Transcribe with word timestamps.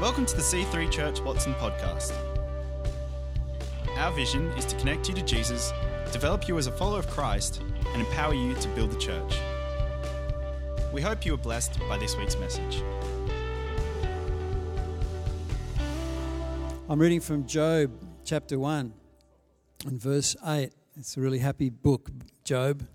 Welcome 0.00 0.24
to 0.24 0.34
the 0.34 0.40
C3 0.40 0.90
Church 0.90 1.20
Watson 1.20 1.52
podcast. 1.56 2.14
Our 3.98 4.10
vision 4.12 4.46
is 4.52 4.64
to 4.64 4.76
connect 4.76 5.10
you 5.10 5.14
to 5.14 5.20
Jesus, 5.20 5.74
develop 6.10 6.48
you 6.48 6.56
as 6.56 6.66
a 6.66 6.72
follower 6.72 7.00
of 7.00 7.10
Christ, 7.10 7.60
and 7.92 8.00
empower 8.00 8.32
you 8.32 8.54
to 8.54 8.68
build 8.68 8.92
the 8.92 8.98
church. 8.98 9.34
We 10.90 11.02
hope 11.02 11.26
you 11.26 11.34
are 11.34 11.36
blessed 11.36 11.78
by 11.80 11.98
this 11.98 12.16
week's 12.16 12.38
message. 12.38 12.82
I'm 16.88 16.98
reading 16.98 17.20
from 17.20 17.46
Job 17.46 17.92
chapter 18.24 18.58
1 18.58 18.94
and 19.84 20.00
verse 20.00 20.34
8. 20.46 20.72
It's 20.96 21.18
a 21.18 21.20
really 21.20 21.40
happy 21.40 21.68
book, 21.68 22.08
Job. 22.42 22.86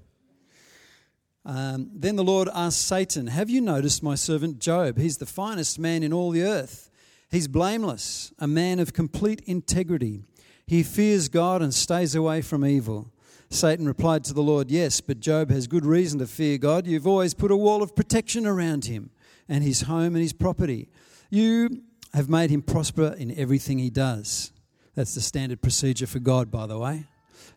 Um, 1.46 1.92
then 1.94 2.16
the 2.16 2.24
Lord 2.24 2.50
asked 2.52 2.82
Satan, 2.82 3.28
Have 3.28 3.52
you 3.52 3.62
noticed 3.62 4.02
my 4.02 4.16
servant 4.16 4.58
Job? 4.58 4.98
He's 4.98 5.18
the 5.18 5.28
finest 5.28 5.78
man 5.78 6.02
in 6.02 6.12
all 6.12 6.32
the 6.32 6.42
earth. 6.42 6.90
He's 7.30 7.48
blameless, 7.48 8.32
a 8.40 8.48
man 8.48 8.80
of 8.80 8.94
complete 8.94 9.42
integrity. 9.46 10.24
He 10.68 10.84
fears 10.84 11.28
God 11.28 11.62
and 11.62 11.74
stays 11.74 12.16
away 12.16 12.42
from 12.42 12.66
evil. 12.66 13.12
Satan 13.50 13.88
replied 13.88 14.24
to 14.26 14.34
the 14.34 14.42
Lord, 14.42 14.72
Yes, 14.72 15.02
but 15.02 15.20
Job 15.20 15.50
has 15.52 15.68
good 15.68 15.86
reason 15.86 16.20
to 16.20 16.28
fear 16.28 16.58
God. 16.58 16.88
You've 16.88 17.08
always 17.08 17.34
put 17.34 17.52
a 17.52 17.58
wall 17.58 17.84
of 17.84 17.96
protection 17.96 18.46
around 18.46 18.86
him 18.86 19.12
and 19.48 19.64
his 19.64 19.82
home 19.82 20.16
and 20.16 20.22
his 20.22 20.34
property. 20.34 20.90
You 21.30 21.84
have 22.14 22.30
made 22.30 22.50
him 22.50 22.62
prosper 22.62 23.16
in 23.18 23.38
everything 23.38 23.78
he 23.78 23.90
does. 23.90 24.52
That's 24.96 25.14
the 25.14 25.22
standard 25.22 25.62
procedure 25.62 26.08
for 26.08 26.20
God, 26.20 26.50
by 26.50 26.66
the 26.66 26.80
way. 26.80 27.06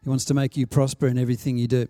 He 0.03 0.09
wants 0.09 0.25
to 0.27 0.35
make 0.35 0.57
you 0.57 0.67
prosper 0.67 1.07
in 1.07 1.19
everything 1.19 1.57
you 1.57 1.69
do. 1.69 1.87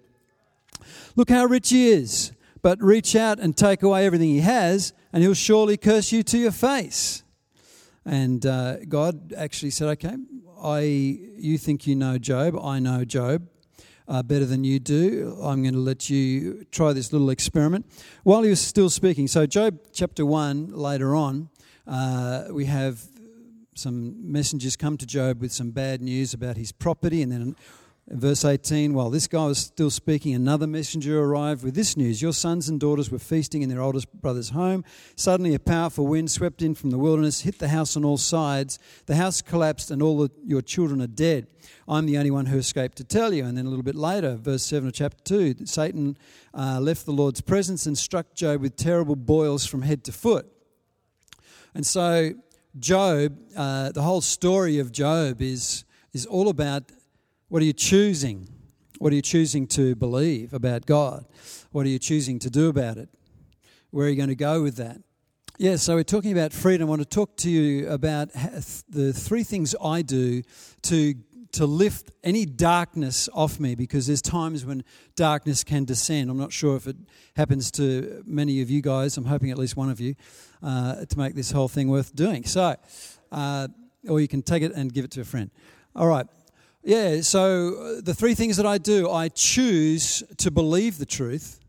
Look 1.16 1.30
how 1.30 1.46
rich 1.46 1.70
he 1.70 1.88
is, 1.88 2.32
but 2.62 2.80
reach 2.82 3.16
out 3.16 3.38
and 3.38 3.56
take 3.56 3.82
away 3.82 4.06
everything 4.06 4.29
he 4.29 4.40
has, 4.40 4.92
and 5.12 5.23
he'll 5.23 5.34
surely 5.34 5.76
curse 5.76 6.12
you 6.12 6.23
to 6.24 6.38
your 6.38 6.52
face. 6.52 7.23
And 8.04 8.45
uh, 8.46 8.85
God 8.88 9.32
actually 9.37 9.71
said, 9.71 9.88
Okay, 9.88 10.16
I, 10.63 10.80
you 10.80 11.59
think 11.59 11.87
you 11.87 11.95
know 11.95 12.18
Job, 12.18 12.59
I 12.59 12.79
know 12.79 13.04
Job. 13.04 13.49
Uh, 14.07 14.23
better 14.23 14.46
than 14.46 14.65
you 14.65 14.79
do. 14.79 15.37
I'm 15.43 15.60
going 15.60 15.74
to 15.74 15.80
let 15.80 16.09
you 16.09 16.65
try 16.73 16.95
this 16.95 17.13
little 17.13 17.29
experiment. 17.29 17.85
While 18.23 18.41
he 18.41 18.49
was 18.49 18.59
still 18.59 18.88
speaking, 18.88 19.29
so 19.29 19.45
Job 19.45 19.80
chapter 19.93 20.24
1, 20.24 20.73
later 20.73 21.15
on, 21.15 21.51
uh, 21.87 22.45
we 22.51 22.65
have 22.65 23.02
some 23.74 24.32
messengers 24.32 24.76
come 24.76 24.96
to 24.96 25.07
Job 25.07 25.41
with 25.41 25.52
some 25.52 25.71
bad 25.71 26.02
news 26.02 26.35
about 26.35 26.57
his 26.57 26.73
property, 26.73 27.23
and 27.23 27.30
then 27.30 27.54
in 28.10 28.18
verse 28.18 28.42
18, 28.42 28.95
while 28.95 29.10
this 29.10 29.26
guy 29.26 29.45
was 29.45 29.59
still 29.59 29.90
speaking, 29.90 30.34
another 30.34 30.66
messenger 30.66 31.23
arrived 31.23 31.62
with 31.62 31.74
this 31.74 31.95
news 31.95 32.23
Your 32.23 32.32
sons 32.32 32.66
and 32.68 32.80
daughters 32.80 33.10
were 33.10 33.18
feasting 33.18 33.60
in 33.60 33.68
their 33.68 33.82
oldest 33.82 34.10
brother's 34.14 34.51
home. 34.51 34.82
Suddenly, 35.14 35.54
a 35.54 35.59
powerful 35.59 36.06
wind 36.06 36.30
swept 36.30 36.62
in 36.62 36.74
from 36.74 36.90
the 36.90 36.96
wilderness, 36.96 37.42
hit 37.42 37.59
the 37.59 37.68
house 37.68 37.96
on 37.98 38.06
all 38.06 38.16
sides. 38.16 38.79
The 39.04 39.16
house 39.16 39.42
collapsed, 39.42 39.90
and 39.90 40.02
all 40.02 40.16
the, 40.18 40.30
your 40.42 40.62
children 40.62 41.02
are 41.02 41.06
dead. 41.06 41.48
I'm 41.86 42.06
the 42.06 42.16
only 42.16 42.30
one 42.30 42.46
who 42.46 42.56
escaped 42.56 42.96
to 42.96 43.04
tell 43.04 43.34
you. 43.34 43.45
And 43.45 43.59
then 43.59 43.66
a 43.66 43.68
little 43.68 43.84
bit 43.84 43.95
later, 43.95 44.36
verse 44.36 44.64
7 44.64 44.88
of 44.88 44.95
chapter 44.95 45.23
2, 45.24 45.66
Satan 45.66 46.16
uh, 46.54 46.80
left 46.80 47.04
the 47.04 47.12
Lord's 47.12 47.42
presence 47.42 47.84
and 47.84 47.96
struck 47.96 48.34
Job 48.34 48.62
with 48.62 48.76
terrible 48.76 49.16
boils 49.16 49.66
from 49.66 49.82
head 49.82 50.02
to 50.04 50.12
foot. 50.12 50.46
And 51.74 51.86
so, 51.86 52.32
Job, 52.79 53.36
uh, 53.54 53.92
the 53.92 54.02
whole 54.02 54.23
story 54.23 54.79
of 54.79 54.92
Job 54.92 55.42
is, 55.42 55.84
is 56.14 56.24
all 56.24 56.48
about 56.48 56.90
what 57.49 57.63
are 57.63 57.65
you 57.65 57.73
choosing? 57.73 58.49
What 58.99 59.13
are 59.13 59.16
you 59.16 59.23
choosing 59.23 59.66
to 59.68 59.95
believe 59.95 60.52
about 60.52 60.87
God? 60.87 61.24
What 61.73 61.87
are 61.87 61.88
you 61.88 61.99
choosing 61.99 62.38
to 62.41 62.51
do 62.51 62.68
about 62.68 62.99
it? 62.99 63.09
Where 63.91 64.06
are 64.06 64.10
you 64.10 64.16
going 64.16 64.28
to 64.28 64.34
go 64.34 64.62
with 64.62 64.77
that? 64.77 65.00
Yeah, 65.56 65.76
so 65.76 65.94
we're 65.97 66.04
talking 66.04 66.32
about 66.32 66.53
freedom. 66.53 66.88
I 66.88 66.91
want 66.91 67.03
to 67.03 67.09
talk 67.09 67.37
to 67.38 67.50
you 67.50 67.88
about 67.88 68.28
the 68.88 69.12
three 69.12 69.43
things 69.43 69.75
I 69.82 70.03
do 70.03 70.43
to 70.82 71.15
to 71.53 71.64
lift 71.64 72.10
any 72.22 72.44
darkness 72.44 73.28
off 73.32 73.59
me 73.59 73.75
because 73.75 74.06
there's 74.06 74.20
times 74.20 74.66
when 74.66 74.84
darkness 75.16 75.65
can 75.65 75.84
descend. 75.84 76.30
I'm 76.30 76.36
not 76.36 76.53
sure 76.53 76.76
if 76.76 76.86
it 76.86 76.97
happens 77.36 77.70
to 77.72 78.22
many 78.26 78.60
of 78.60 78.69
you 78.69 78.82
guys. 78.82 79.16
I'm 79.16 79.25
hoping 79.25 79.50
at 79.50 79.59
least 79.59 79.75
one 79.75 79.88
of 79.88 79.98
you 79.98 80.15
uh, 80.62 81.06
to 81.06 81.19
make 81.19 81.34
this 81.34 81.50
whole 81.50 81.66
thing 81.66 81.88
worth 81.88 82.15
doing. 82.15 82.44
So, 82.44 82.76
uh, 83.32 83.69
or 84.06 84.20
you 84.20 84.28
can 84.28 84.42
take 84.42 84.62
it 84.62 84.72
and 84.72 84.92
give 84.92 85.06
it 85.06 85.10
to 85.12 85.22
a 85.22 85.25
friend. 85.25 85.50
All 85.97 86.06
right. 86.06 86.26
Yeah, 86.88 87.21
so 87.21 87.99
uh, 87.99 88.00
the 88.03 88.15
three 88.15 88.34
things 88.34 88.56
that 88.56 88.65
I 88.65 88.78
do 88.78 89.10
I 89.10 89.28
choose 89.28 90.22
to 90.38 90.50
believe 90.50 90.97
the 90.97 91.04
truth, 91.04 91.60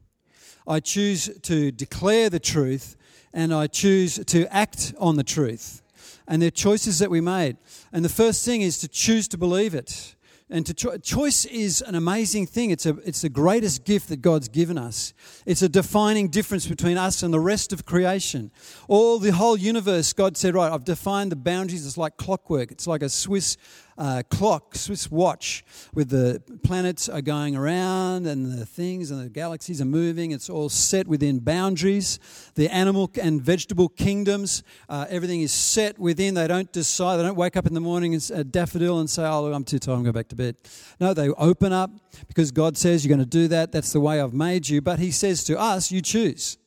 I 0.66 0.80
choose 0.80 1.30
to 1.42 1.72
declare 1.74 2.30
the 2.30 2.40
truth, 2.40 2.96
and 3.34 3.54
I 3.54 3.68
choose 3.68 4.24
to 4.24 4.48
act 4.56 4.94
on 4.98 5.18
the 5.18 5.26
truth. 5.26 5.82
And 6.26 6.42
they're 6.42 6.50
choices 6.50 7.00
that 7.00 7.12
we 7.12 7.20
made. 7.20 7.58
And 7.92 8.06
the 8.06 8.08
first 8.08 8.46
thing 8.46 8.62
is 8.62 8.80
to 8.80 8.88
choose 8.88 9.28
to 9.28 9.38
believe 9.38 9.76
it. 9.76 10.16
And 10.52 10.66
to 10.66 10.74
cho- 10.74 10.98
choice 10.98 11.46
is 11.46 11.82
an 11.82 11.94
amazing 11.94 12.48
thing. 12.48 12.72
It's, 12.72 12.88
a, 12.88 12.98
it's 13.06 13.22
the 13.22 13.30
greatest 13.30 13.86
gift 13.86 14.10
that 14.10 14.22
God's 14.22 14.48
given 14.48 14.80
us. 14.80 15.14
It's 15.46 15.62
a 15.62 15.70
defining 15.70 16.30
difference 16.30 16.66
between 16.66 16.98
us 16.98 17.22
and 17.22 17.32
the 17.32 17.40
rest 17.40 17.72
of 17.72 17.86
creation. 17.86 18.50
All 18.88 19.20
the 19.20 19.32
whole 19.32 19.58
universe, 19.58 20.12
God 20.12 20.38
said, 20.38 20.56
Right, 20.56 20.72
I've 20.72 20.86
defined 20.86 21.32
the 21.32 21.36
boundaries. 21.36 21.86
It's 21.86 21.98
like 21.98 22.18
clockwork, 22.18 22.72
it's 22.72 22.88
like 22.88 23.04
a 23.04 23.10
Swiss 23.10 23.58
uh, 24.00 24.24
clock, 24.30 24.76
Swiss 24.76 25.12
watch, 25.12 25.64
with 25.94 26.10
the 26.10 26.42
planets 26.64 27.10
are 27.10 27.22
going 27.22 27.56
around 27.56 28.26
and 28.26 28.58
the 28.58 28.66
things 28.66 29.12
and 29.12 29.22
the 29.22 29.30
galaxies 29.30 29.82
are 29.82 29.86
moving. 29.86 30.32
It's 30.32 30.50
all 30.50 30.70
set 30.70 31.06
within 31.06 31.40
boundaries. 31.40 32.18
The 32.56 32.70
animal 32.70 33.12
and 33.22 33.42
vegetable 33.42 33.90
kingdoms, 33.90 34.64
uh, 34.88 35.06
everything 35.10 35.42
is 35.42 35.52
set 35.52 36.00
within. 36.00 36.34
They 36.34 36.48
don't 36.48 36.72
decide. 36.72 37.18
They 37.18 37.24
don't 37.24 37.36
wake 37.36 37.58
up 37.58 37.68
in 37.68 37.74
the 37.74 37.82
morning 37.82 38.14
and 38.14 38.32
a 38.34 38.44
daffodil 38.46 39.00
and 39.00 39.10
say, 39.10 39.24
"Oh, 39.24 39.52
I'm 39.52 39.66
too 39.66 39.80
tired. 39.80 39.96
I'm 39.96 40.04
going 40.04 40.14
back 40.14 40.30
to 40.30 40.36
bed." 40.36 40.56
No, 41.02 41.14
they 41.14 41.30
open 41.30 41.74
up 41.74 41.92
because 42.28 42.52
God 42.52 42.78
says 42.78 43.06
you're 43.06 43.16
going 43.16 43.20
to 43.20 43.30
do 43.30 43.50
that. 43.50 43.74
That's 43.74 43.92
the 43.92 44.00
way 44.00 44.22
I've 44.22 44.34
made 44.34 44.70
you. 44.70 44.82
But 44.82 45.00
He 45.00 45.12
says 45.12 45.44
to 45.46 45.60
us, 45.60 45.92
"You 45.92 46.02
choose. 46.02 46.58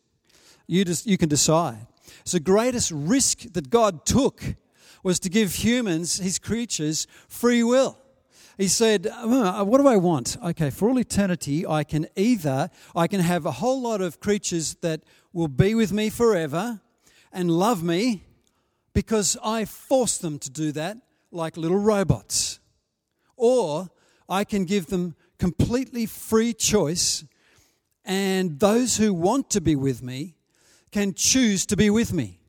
You 0.67 0.85
just 0.85 1.07
you 1.07 1.17
can 1.17 1.31
decide." 1.31 1.87
It's 2.21 2.33
the 2.33 2.41
greatest 2.41 2.93
risk 2.93 3.53
that 3.55 3.71
God 3.71 4.05
took 4.05 4.43
was 5.03 5.19
to 5.21 5.29
give 5.29 5.55
humans, 5.57 6.19
his 6.19 6.39
creatures, 6.39 7.07
free 7.29 7.63
will. 7.63 7.99
He 8.59 8.69
said, 8.69 9.07
uh, 9.07 9.65
What 9.65 9.79
do 9.79 9.89
I 9.89 9.97
want? 9.97 10.37
Okay, 10.45 10.71
for 10.71 10.89
all 10.89 10.99
eternity, 10.99 11.67
I 11.67 11.85
can 11.85 12.07
either, 12.17 12.71
I 12.95 13.07
can 13.09 13.21
have 13.21 13.47
a 13.47 13.53
whole 13.53 13.81
lot 13.81 14.01
of 14.01 14.21
creatures 14.21 14.75
that 14.83 15.03
will 15.33 15.49
be 15.49 15.75
with 15.75 15.93
me 15.93 16.11
forever 16.11 16.81
and 17.33 17.51
love 17.51 17.83
me 17.83 18.25
because 18.93 19.37
I 19.43 19.65
force 19.65 20.19
them 20.19 20.39
to 20.41 20.51
do 20.51 20.73
that 20.73 20.99
like 21.31 21.57
little 21.57 21.79
robots. 21.79 22.61
Or 23.37 23.89
I 24.29 24.45
can 24.45 24.65
give 24.65 24.87
them 24.87 25.17
completely 25.39 26.07
free 26.07 26.53
choice, 26.53 27.25
and 28.05 28.61
those 28.61 28.99
who 28.99 29.13
want 29.13 29.51
to 29.51 29.61
be 29.61 29.75
with 29.75 30.03
me 30.03 30.37
can 30.93 31.15
choose 31.15 31.67
to 31.67 31.77
be 31.77 31.91
with 31.91 32.13
me. 32.13 32.42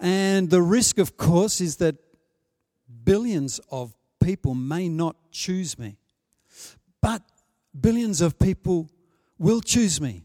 And 0.00 0.50
the 0.50 0.62
risk, 0.62 0.98
of 0.98 1.16
course, 1.16 1.60
is 1.60 1.76
that 1.76 1.96
billions 3.04 3.60
of 3.70 3.94
people 4.22 4.54
may 4.54 4.88
not 4.88 5.16
choose 5.30 5.78
me. 5.78 5.98
But 7.00 7.22
billions 7.78 8.20
of 8.20 8.38
people 8.38 8.88
will 9.38 9.60
choose 9.60 10.00
me. 10.00 10.24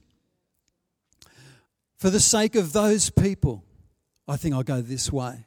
For 1.97 2.09
the 2.09 2.19
sake 2.19 2.55
of 2.55 2.71
those 2.71 3.09
people, 3.09 3.63
I 4.27 4.37
think 4.37 4.55
I'll 4.55 4.63
go 4.63 4.81
this 4.81 5.11
way. 5.11 5.45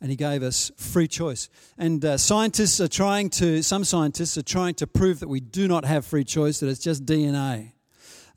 And 0.00 0.10
he 0.10 0.16
gave 0.16 0.42
us 0.42 0.70
free 0.76 1.08
choice. 1.08 1.48
And 1.76 2.04
uh, 2.04 2.18
scientists 2.18 2.80
are 2.80 2.88
trying 2.88 3.30
to, 3.30 3.62
some 3.62 3.84
scientists 3.84 4.38
are 4.38 4.42
trying 4.42 4.74
to 4.74 4.86
prove 4.86 5.20
that 5.20 5.28
we 5.28 5.40
do 5.40 5.66
not 5.66 5.84
have 5.84 6.04
free 6.04 6.24
choice, 6.24 6.60
that 6.60 6.68
it's 6.68 6.78
just 6.78 7.04
DNA. 7.04 7.72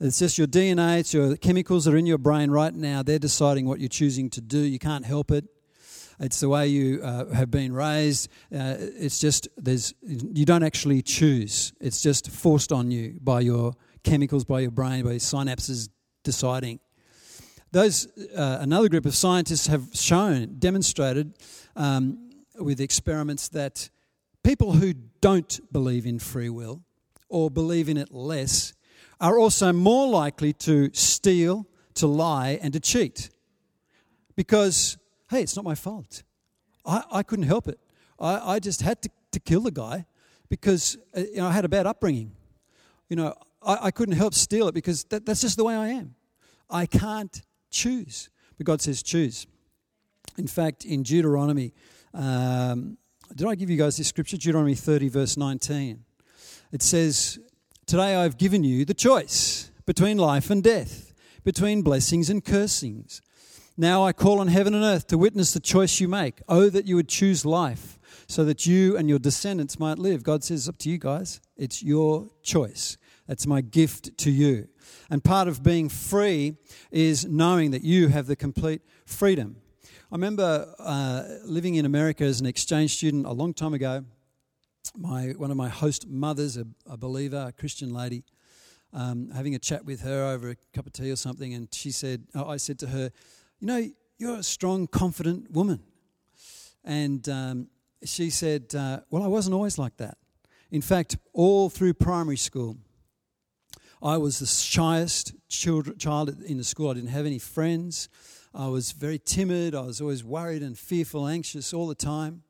It's 0.03 0.17
just 0.17 0.39
your 0.39 0.47
DNA, 0.47 0.97
it's 1.01 1.13
your 1.13 1.38
chemicals 1.38 1.85
that 1.85 1.94
are 1.94 1.97
in 1.97 2.07
your 2.07 2.17
brain 2.17 2.50
right 2.50 2.73
now. 2.73 3.03
They're 3.03 3.19
deciding 3.19 3.68
what 3.68 3.80
you're 3.80 3.88
choosing 3.88 4.31
to 4.31 4.42
do. 4.42 4.57
You 4.57 4.80
can't 4.80 5.06
help 5.06 5.30
it. 5.30 5.45
It's 6.19 6.39
the 6.39 6.50
way 6.50 6.69
you 6.69 7.03
uh, 7.03 7.31
have 7.31 7.51
been 7.51 7.71
raised. 7.71 8.27
Uh, 8.51 8.77
it's 8.80 9.19
just 9.19 9.48
there's 9.57 9.94
you 10.01 10.44
don't 10.44 10.63
actually 10.63 11.03
choose. 11.03 11.71
It's 11.80 12.01
just 12.01 12.31
forced 12.31 12.71
on 12.71 12.89
you 12.89 13.19
by 13.21 13.42
your 13.42 13.74
chemicals, 14.03 14.44
by 14.44 14.62
your 14.62 14.71
brain, 14.71 15.03
by 15.03 15.12
your 15.12 15.19
synapses 15.19 15.89
deciding. 16.24 16.80
Those 17.71 18.07
uh, 18.36 18.57
another 18.59 18.89
group 18.89 19.06
of 19.06 19.13
scientists 19.13 19.68
have 19.68 19.89
shown, 19.94 20.56
demonstrated 20.57 21.36
um, 21.75 22.31
with 22.59 22.81
experiments 22.81 23.50
that 23.50 23.92
people 24.44 24.71
who 24.71 24.95
don't 25.21 25.59
believe 25.71 26.07
in 26.07 26.18
free 26.18 26.50
will 26.50 26.81
or 27.30 27.51
believe 27.51 27.88
in 27.88 27.97
it 27.97 28.12
less 28.12 28.74
are 29.21 29.38
also 29.38 29.71
more 29.71 30.07
likely 30.07 30.51
to 30.51 30.89
steal, 30.94 31.68
to 31.94 32.07
lie, 32.07 32.59
and 32.62 32.73
to 32.73 32.79
cheat. 32.79 33.29
Because, 34.35 34.97
hey, 35.29 35.44
it's 35.44 35.56
not 35.56 35.63
my 35.63 35.75
fault. 35.75 36.23
I, 36.85 37.03
I 37.12 37.23
couldn't 37.23 37.45
help 37.45 37.68
it. 37.68 37.79
I, 38.19 38.56
I 38.56 38.59
just 38.59 38.81
had 38.81 39.01
to, 39.03 39.09
to 39.31 39.39
kill 39.39 39.62
the 39.62 39.71
guy 39.71 40.06
because 40.50 40.97
uh, 41.15 41.21
you 41.21 41.38
know, 41.38 41.47
I 41.47 41.51
had 41.51 41.65
a 41.65 41.69
bad 41.69 41.85
upbringing. 41.85 42.31
You 43.09 43.15
know, 43.15 43.35
I, 43.62 43.77
I 43.83 43.91
couldn't 43.91 44.15
help 44.15 44.33
steal 44.33 44.68
it 44.68 44.73
because 44.73 45.03
that, 45.06 45.25
that's 45.25 45.41
just 45.41 45.56
the 45.56 45.63
way 45.63 45.75
I 45.75 45.89
am. 45.89 46.15
I 46.69 46.88
can't 46.88 47.41
choose. 47.69 48.29
But 48.57 48.65
God 48.65 48.81
says, 48.81 49.03
choose. 49.03 49.45
In 50.38 50.47
fact, 50.47 50.83
in 50.83 51.03
Deuteronomy, 51.03 51.73
um, 52.13 52.97
did 53.35 53.47
I 53.47 53.56
give 53.56 53.69
you 53.69 53.77
guys 53.77 53.97
this 53.97 54.07
scripture? 54.07 54.38
Deuteronomy 54.38 54.75
30, 54.75 55.09
verse 55.09 55.38
19. 55.38 56.03
It 56.71 56.81
says, 56.81 57.39
Today 57.92 58.16
I've 58.16 58.38
given 58.38 58.64
you 58.64 58.86
the 58.86 58.94
choice 58.94 59.70
between 59.86 60.18
life 60.18 60.50
and 60.50 60.64
death, 60.64 61.14
between 61.44 61.82
blessings 61.82 62.30
and 62.30 62.42
cursings. 62.42 63.22
Now 63.76 64.06
I 64.06 64.14
call 64.14 64.40
on 64.40 64.48
heaven 64.48 64.74
and 64.74 64.82
earth 64.82 65.08
to 65.08 65.18
witness 65.18 65.52
the 65.52 65.60
choice 65.60 66.00
you 66.00 66.08
make. 66.08 66.42
Oh, 66.48 66.70
that 66.70 66.86
you 66.86 66.96
would 66.96 67.10
choose 67.10 67.46
life 67.46 68.00
so 68.30 68.46
that 68.46 68.66
you 68.66 68.96
and 68.96 69.10
your 69.10 69.20
descendants 69.20 69.78
might 69.78 70.00
live. 70.00 70.24
God 70.24 70.42
says, 70.42 70.70
up 70.70 70.78
to 70.78 70.90
you 70.90 70.98
guys. 70.98 71.42
It's 71.58 71.84
your 71.84 72.30
choice. 72.44 72.96
That's 73.28 73.46
my 73.46 73.60
gift 73.60 74.18
to 74.20 74.32
you. 74.32 74.70
And 75.10 75.22
part 75.22 75.50
of 75.50 75.62
being 75.62 75.90
free 75.90 76.56
is 76.92 77.26
knowing 77.26 77.72
that 77.72 77.84
you 77.84 78.08
have 78.08 78.26
the 78.26 78.38
complete 78.38 78.84
freedom. 79.06 79.58
I 80.10 80.16
remember 80.16 80.74
uh, 80.80 81.24
living 81.44 81.76
in 81.76 81.86
America 81.86 82.24
as 82.24 82.40
an 82.40 82.46
exchange 82.46 82.96
student 82.96 83.26
a 83.26 83.34
long 83.34 83.54
time 83.54 83.74
ago. 83.74 84.06
My, 84.95 85.28
one 85.38 85.51
of 85.51 85.57
my 85.57 85.69
host 85.69 86.07
mothers, 86.07 86.57
a, 86.57 86.66
a 86.86 86.98
believer, 86.98 87.45
a 87.48 87.51
Christian 87.51 87.94
lady, 87.94 88.24
um, 88.94 89.30
having 89.30 89.56
a 89.56 89.60
chat 89.60 89.86
with 89.86 90.01
her 90.01 90.25
over 90.25 90.50
a 90.50 90.56
cup 90.74 90.86
of 90.86 90.94
tea 90.94 91.12
or 91.12 91.16
something, 91.16 91.54
and 91.54 91.74
she 91.74 91.92
said, 91.92 92.24
oh, 92.36 92.50
I 92.50 92.57
said 92.57 92.80
to 92.80 92.88
her, 92.88 93.12
You 93.60 93.68
know, 93.68 93.89
you're 94.18 94.38
a 94.38 94.44
strong, 94.44 94.88
confident 94.88 95.51
woman. 95.51 95.81
And 96.83 97.28
um, 97.30 97.68
she 98.04 98.30
said, 98.30 98.74
uh, 98.75 99.01
Well, 99.10 99.24
I 99.24 99.28
wasn't 99.28 99.54
always 99.54 99.78
like 99.78 99.98
that. 99.98 100.18
In 100.72 100.81
fact, 100.81 101.18
all 101.33 101.69
through 101.69 101.94
primary 101.95 102.38
school, 102.38 102.78
I 104.01 104.18
was 104.18 104.39
the 104.39 104.48
shyest 104.48 105.33
child 105.48 106.30
in 106.44 106.57
the 106.57 106.63
school. 106.63 106.89
I 106.89 106.95
didn't 106.95 107.10
have 107.10 107.25
any 107.25 107.39
friends. 107.39 108.10
I 108.54 108.68
was 108.68 108.92
very 108.92 109.19
timid. 109.19 109.75
I 109.75 109.81
was 109.81 110.01
always 110.01 110.24
worried 110.24 110.63
and 110.63 110.78
fearful, 110.78 111.28
anxious 111.28 111.74
all 111.74 111.88
the 111.88 111.95
time. 111.95 112.44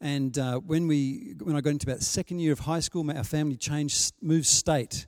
And 0.00 0.38
uh, 0.38 0.58
when, 0.58 0.86
we, 0.86 1.34
when 1.42 1.56
I 1.56 1.60
got 1.60 1.70
into 1.70 1.90
about 1.90 2.02
second 2.02 2.38
year 2.38 2.52
of 2.52 2.60
high 2.60 2.80
school, 2.80 3.08
our 3.10 3.24
family 3.24 3.56
changed, 3.56 4.14
moved 4.22 4.46
state. 4.46 5.06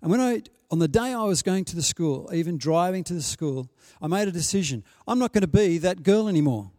And 0.00 0.10
when 0.10 0.20
I, 0.20 0.42
on 0.70 0.78
the 0.78 0.88
day 0.88 1.12
I 1.12 1.24
was 1.24 1.42
going 1.42 1.64
to 1.66 1.76
the 1.76 1.82
school, 1.82 2.30
even 2.32 2.56
driving 2.56 3.04
to 3.04 3.14
the 3.14 3.22
school, 3.22 3.70
I 4.00 4.06
made 4.06 4.28
a 4.28 4.32
decision. 4.32 4.82
I'm 5.06 5.18
not 5.18 5.32
going 5.32 5.42
to 5.42 5.48
be 5.48 5.78
that 5.78 6.02
girl 6.02 6.28
anymore. 6.28 6.70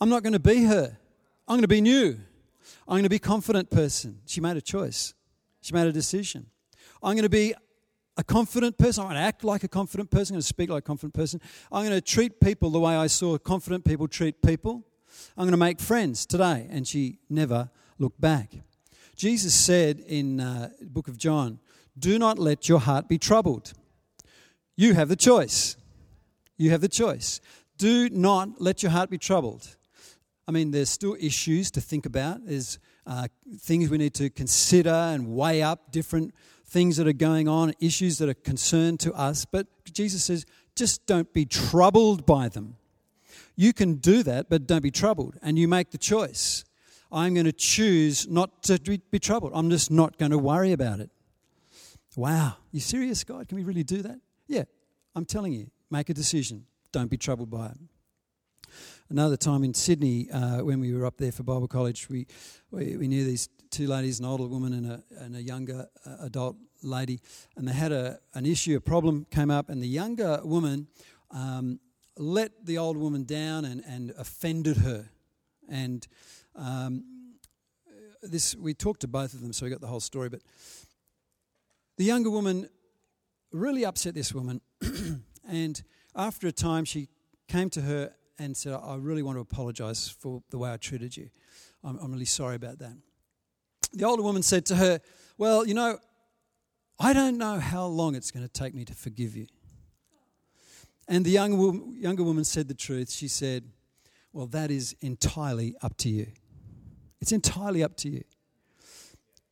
I'm 0.00 0.08
not 0.08 0.22
going 0.22 0.32
to 0.32 0.40
be 0.40 0.64
her. 0.64 0.98
I'm 1.46 1.54
going 1.54 1.62
to 1.62 1.68
be 1.68 1.80
new. 1.80 2.18
I'm 2.86 2.94
going 2.94 3.04
to 3.04 3.08
be 3.08 3.16
a 3.16 3.20
confident 3.20 3.70
person. 3.70 4.20
She 4.26 4.40
made 4.40 4.56
a 4.56 4.60
choice. 4.60 5.14
She 5.60 5.72
made 5.72 5.86
a 5.86 5.92
decision. 5.92 6.46
I'm 7.02 7.14
going 7.14 7.22
to 7.22 7.28
be 7.28 7.54
a 8.16 8.24
confident 8.24 8.76
person. 8.76 9.02
I'm 9.02 9.10
going 9.10 9.20
to 9.20 9.26
act 9.26 9.44
like 9.44 9.62
a 9.64 9.68
confident 9.68 10.10
person. 10.10 10.34
I'm 10.34 10.36
going 10.36 10.42
to 10.42 10.46
speak 10.46 10.70
like 10.70 10.80
a 10.80 10.86
confident 10.86 11.14
person. 11.14 11.40
I'm 11.70 11.84
going 11.84 11.96
to 11.96 12.00
treat 12.00 12.40
people 12.40 12.70
the 12.70 12.80
way 12.80 12.96
I 12.96 13.06
saw 13.06 13.38
confident 13.38 13.84
people 13.84 14.08
treat 14.08 14.42
people. 14.42 14.84
I'm 15.36 15.44
going 15.44 15.52
to 15.52 15.56
make 15.56 15.80
friends 15.80 16.26
today. 16.26 16.66
And 16.70 16.86
she 16.86 17.18
never 17.28 17.70
looked 17.98 18.20
back. 18.20 18.50
Jesus 19.16 19.54
said 19.54 20.00
in 20.00 20.40
uh, 20.40 20.70
the 20.80 20.86
book 20.86 21.08
of 21.08 21.18
John, 21.18 21.58
Do 21.98 22.18
not 22.18 22.38
let 22.38 22.68
your 22.68 22.80
heart 22.80 23.08
be 23.08 23.18
troubled. 23.18 23.72
You 24.76 24.94
have 24.94 25.08
the 25.08 25.16
choice. 25.16 25.76
You 26.56 26.70
have 26.70 26.80
the 26.80 26.88
choice. 26.88 27.40
Do 27.78 28.08
not 28.10 28.60
let 28.60 28.82
your 28.82 28.90
heart 28.92 29.10
be 29.10 29.18
troubled. 29.18 29.76
I 30.46 30.50
mean, 30.50 30.70
there's 30.70 30.88
still 30.88 31.16
issues 31.20 31.70
to 31.72 31.80
think 31.80 32.06
about. 32.06 32.46
There's 32.46 32.78
uh, 33.06 33.28
things 33.60 33.90
we 33.90 33.98
need 33.98 34.14
to 34.14 34.30
consider 34.30 34.90
and 34.90 35.34
weigh 35.34 35.62
up, 35.62 35.92
different 35.92 36.34
things 36.66 36.96
that 36.96 37.06
are 37.06 37.12
going 37.12 37.48
on, 37.48 37.72
issues 37.80 38.18
that 38.18 38.28
are 38.28 38.34
concerned 38.34 39.00
to 39.00 39.12
us. 39.14 39.44
But 39.44 39.66
Jesus 39.92 40.24
says, 40.24 40.46
just 40.76 41.06
don't 41.06 41.32
be 41.32 41.44
troubled 41.44 42.24
by 42.24 42.48
them. 42.48 42.76
You 43.58 43.72
can 43.72 43.96
do 43.96 44.22
that, 44.22 44.48
but 44.48 44.68
don't 44.68 44.82
be 44.82 44.92
troubled. 44.92 45.36
And 45.42 45.58
you 45.58 45.66
make 45.66 45.90
the 45.90 45.98
choice. 45.98 46.64
I'm 47.10 47.34
going 47.34 47.46
to 47.46 47.52
choose 47.52 48.28
not 48.28 48.62
to 48.64 48.78
be 49.10 49.18
troubled. 49.18 49.52
I'm 49.54 49.68
just 49.68 49.90
not 49.90 50.16
going 50.16 50.30
to 50.30 50.38
worry 50.38 50.72
about 50.72 51.00
it. 51.00 51.10
Wow. 52.14 52.54
You 52.70 52.78
serious, 52.78 53.24
God? 53.24 53.48
Can 53.48 53.56
we 53.56 53.64
really 53.64 53.82
do 53.82 54.00
that? 54.02 54.20
Yeah. 54.46 54.64
I'm 55.16 55.24
telling 55.24 55.52
you, 55.52 55.70
make 55.90 56.08
a 56.08 56.14
decision. 56.14 56.66
Don't 56.92 57.10
be 57.10 57.16
troubled 57.16 57.50
by 57.50 57.66
it 57.66 57.78
another 59.10 59.36
time 59.36 59.64
in 59.64 59.74
Sydney 59.74 60.30
uh, 60.30 60.58
when 60.62 60.80
we 60.80 60.92
were 60.92 61.06
up 61.06 61.16
there 61.16 61.32
for 61.32 61.42
Bible 61.42 61.68
college, 61.68 62.08
we, 62.08 62.26
we, 62.70 62.96
we, 62.96 63.08
knew 63.08 63.24
these 63.24 63.48
two 63.70 63.86
ladies, 63.86 64.20
an 64.20 64.26
older 64.26 64.46
woman 64.46 64.72
and 64.72 64.86
a, 64.86 65.02
and 65.18 65.36
a 65.36 65.42
younger 65.42 65.88
uh, 66.04 66.16
adult 66.20 66.56
lady, 66.82 67.20
and 67.56 67.66
they 67.66 67.72
had 67.72 67.92
a, 67.92 68.18
an 68.34 68.46
issue, 68.46 68.76
a 68.76 68.80
problem 68.80 69.26
came 69.30 69.50
up, 69.50 69.68
and 69.68 69.82
the 69.82 69.88
younger 69.88 70.40
woman 70.44 70.86
um, 71.30 71.80
let 72.18 72.66
the 72.66 72.78
old 72.78 72.96
woman 72.96 73.24
down 73.24 73.64
and, 73.64 73.82
and 73.86 74.12
offended 74.18 74.78
her. 74.78 75.08
And 75.68 76.06
um, 76.56 77.04
this 78.22 78.56
we 78.56 78.74
talked 78.74 79.00
to 79.00 79.08
both 79.08 79.34
of 79.34 79.40
them, 79.40 79.52
so 79.52 79.64
we 79.64 79.70
got 79.70 79.80
the 79.80 79.86
whole 79.86 80.00
story. 80.00 80.28
But 80.28 80.42
the 81.96 82.04
younger 82.04 82.30
woman 82.30 82.68
really 83.52 83.84
upset 83.84 84.14
this 84.14 84.34
woman, 84.34 84.60
and 85.48 85.82
after 86.14 86.46
a 86.48 86.52
time, 86.52 86.84
she 86.84 87.08
came 87.48 87.70
to 87.70 87.80
her 87.82 88.12
and 88.38 88.56
said, 88.56 88.72
I 88.74 88.96
really 88.96 89.22
want 89.22 89.36
to 89.36 89.40
apologize 89.40 90.08
for 90.08 90.42
the 90.50 90.58
way 90.58 90.72
I 90.72 90.76
treated 90.76 91.16
you. 91.16 91.30
I'm, 91.82 91.98
I'm 91.98 92.12
really 92.12 92.24
sorry 92.24 92.56
about 92.56 92.78
that. 92.78 92.96
The 93.92 94.04
older 94.04 94.22
woman 94.22 94.42
said 94.42 94.66
to 94.66 94.76
her, 94.76 95.00
Well, 95.38 95.66
you 95.66 95.74
know, 95.74 95.98
I 97.00 97.12
don't 97.12 97.38
know 97.38 97.58
how 97.58 97.86
long 97.86 98.14
it's 98.14 98.30
going 98.30 98.46
to 98.46 98.52
take 98.52 98.74
me 98.74 98.84
to 98.84 98.94
forgive 98.94 99.36
you. 99.36 99.46
And 101.08 101.24
the 101.24 101.30
young, 101.30 101.96
younger 101.98 102.22
woman 102.22 102.44
said 102.44 102.68
the 102.68 102.74
truth. 102.74 103.10
She 103.10 103.28
said, 103.28 103.64
Well, 104.32 104.46
that 104.48 104.70
is 104.70 104.94
entirely 105.00 105.74
up 105.82 105.96
to 105.98 106.08
you. 106.08 106.26
It's 107.20 107.32
entirely 107.32 107.82
up 107.82 107.96
to 107.98 108.10
you. 108.10 108.24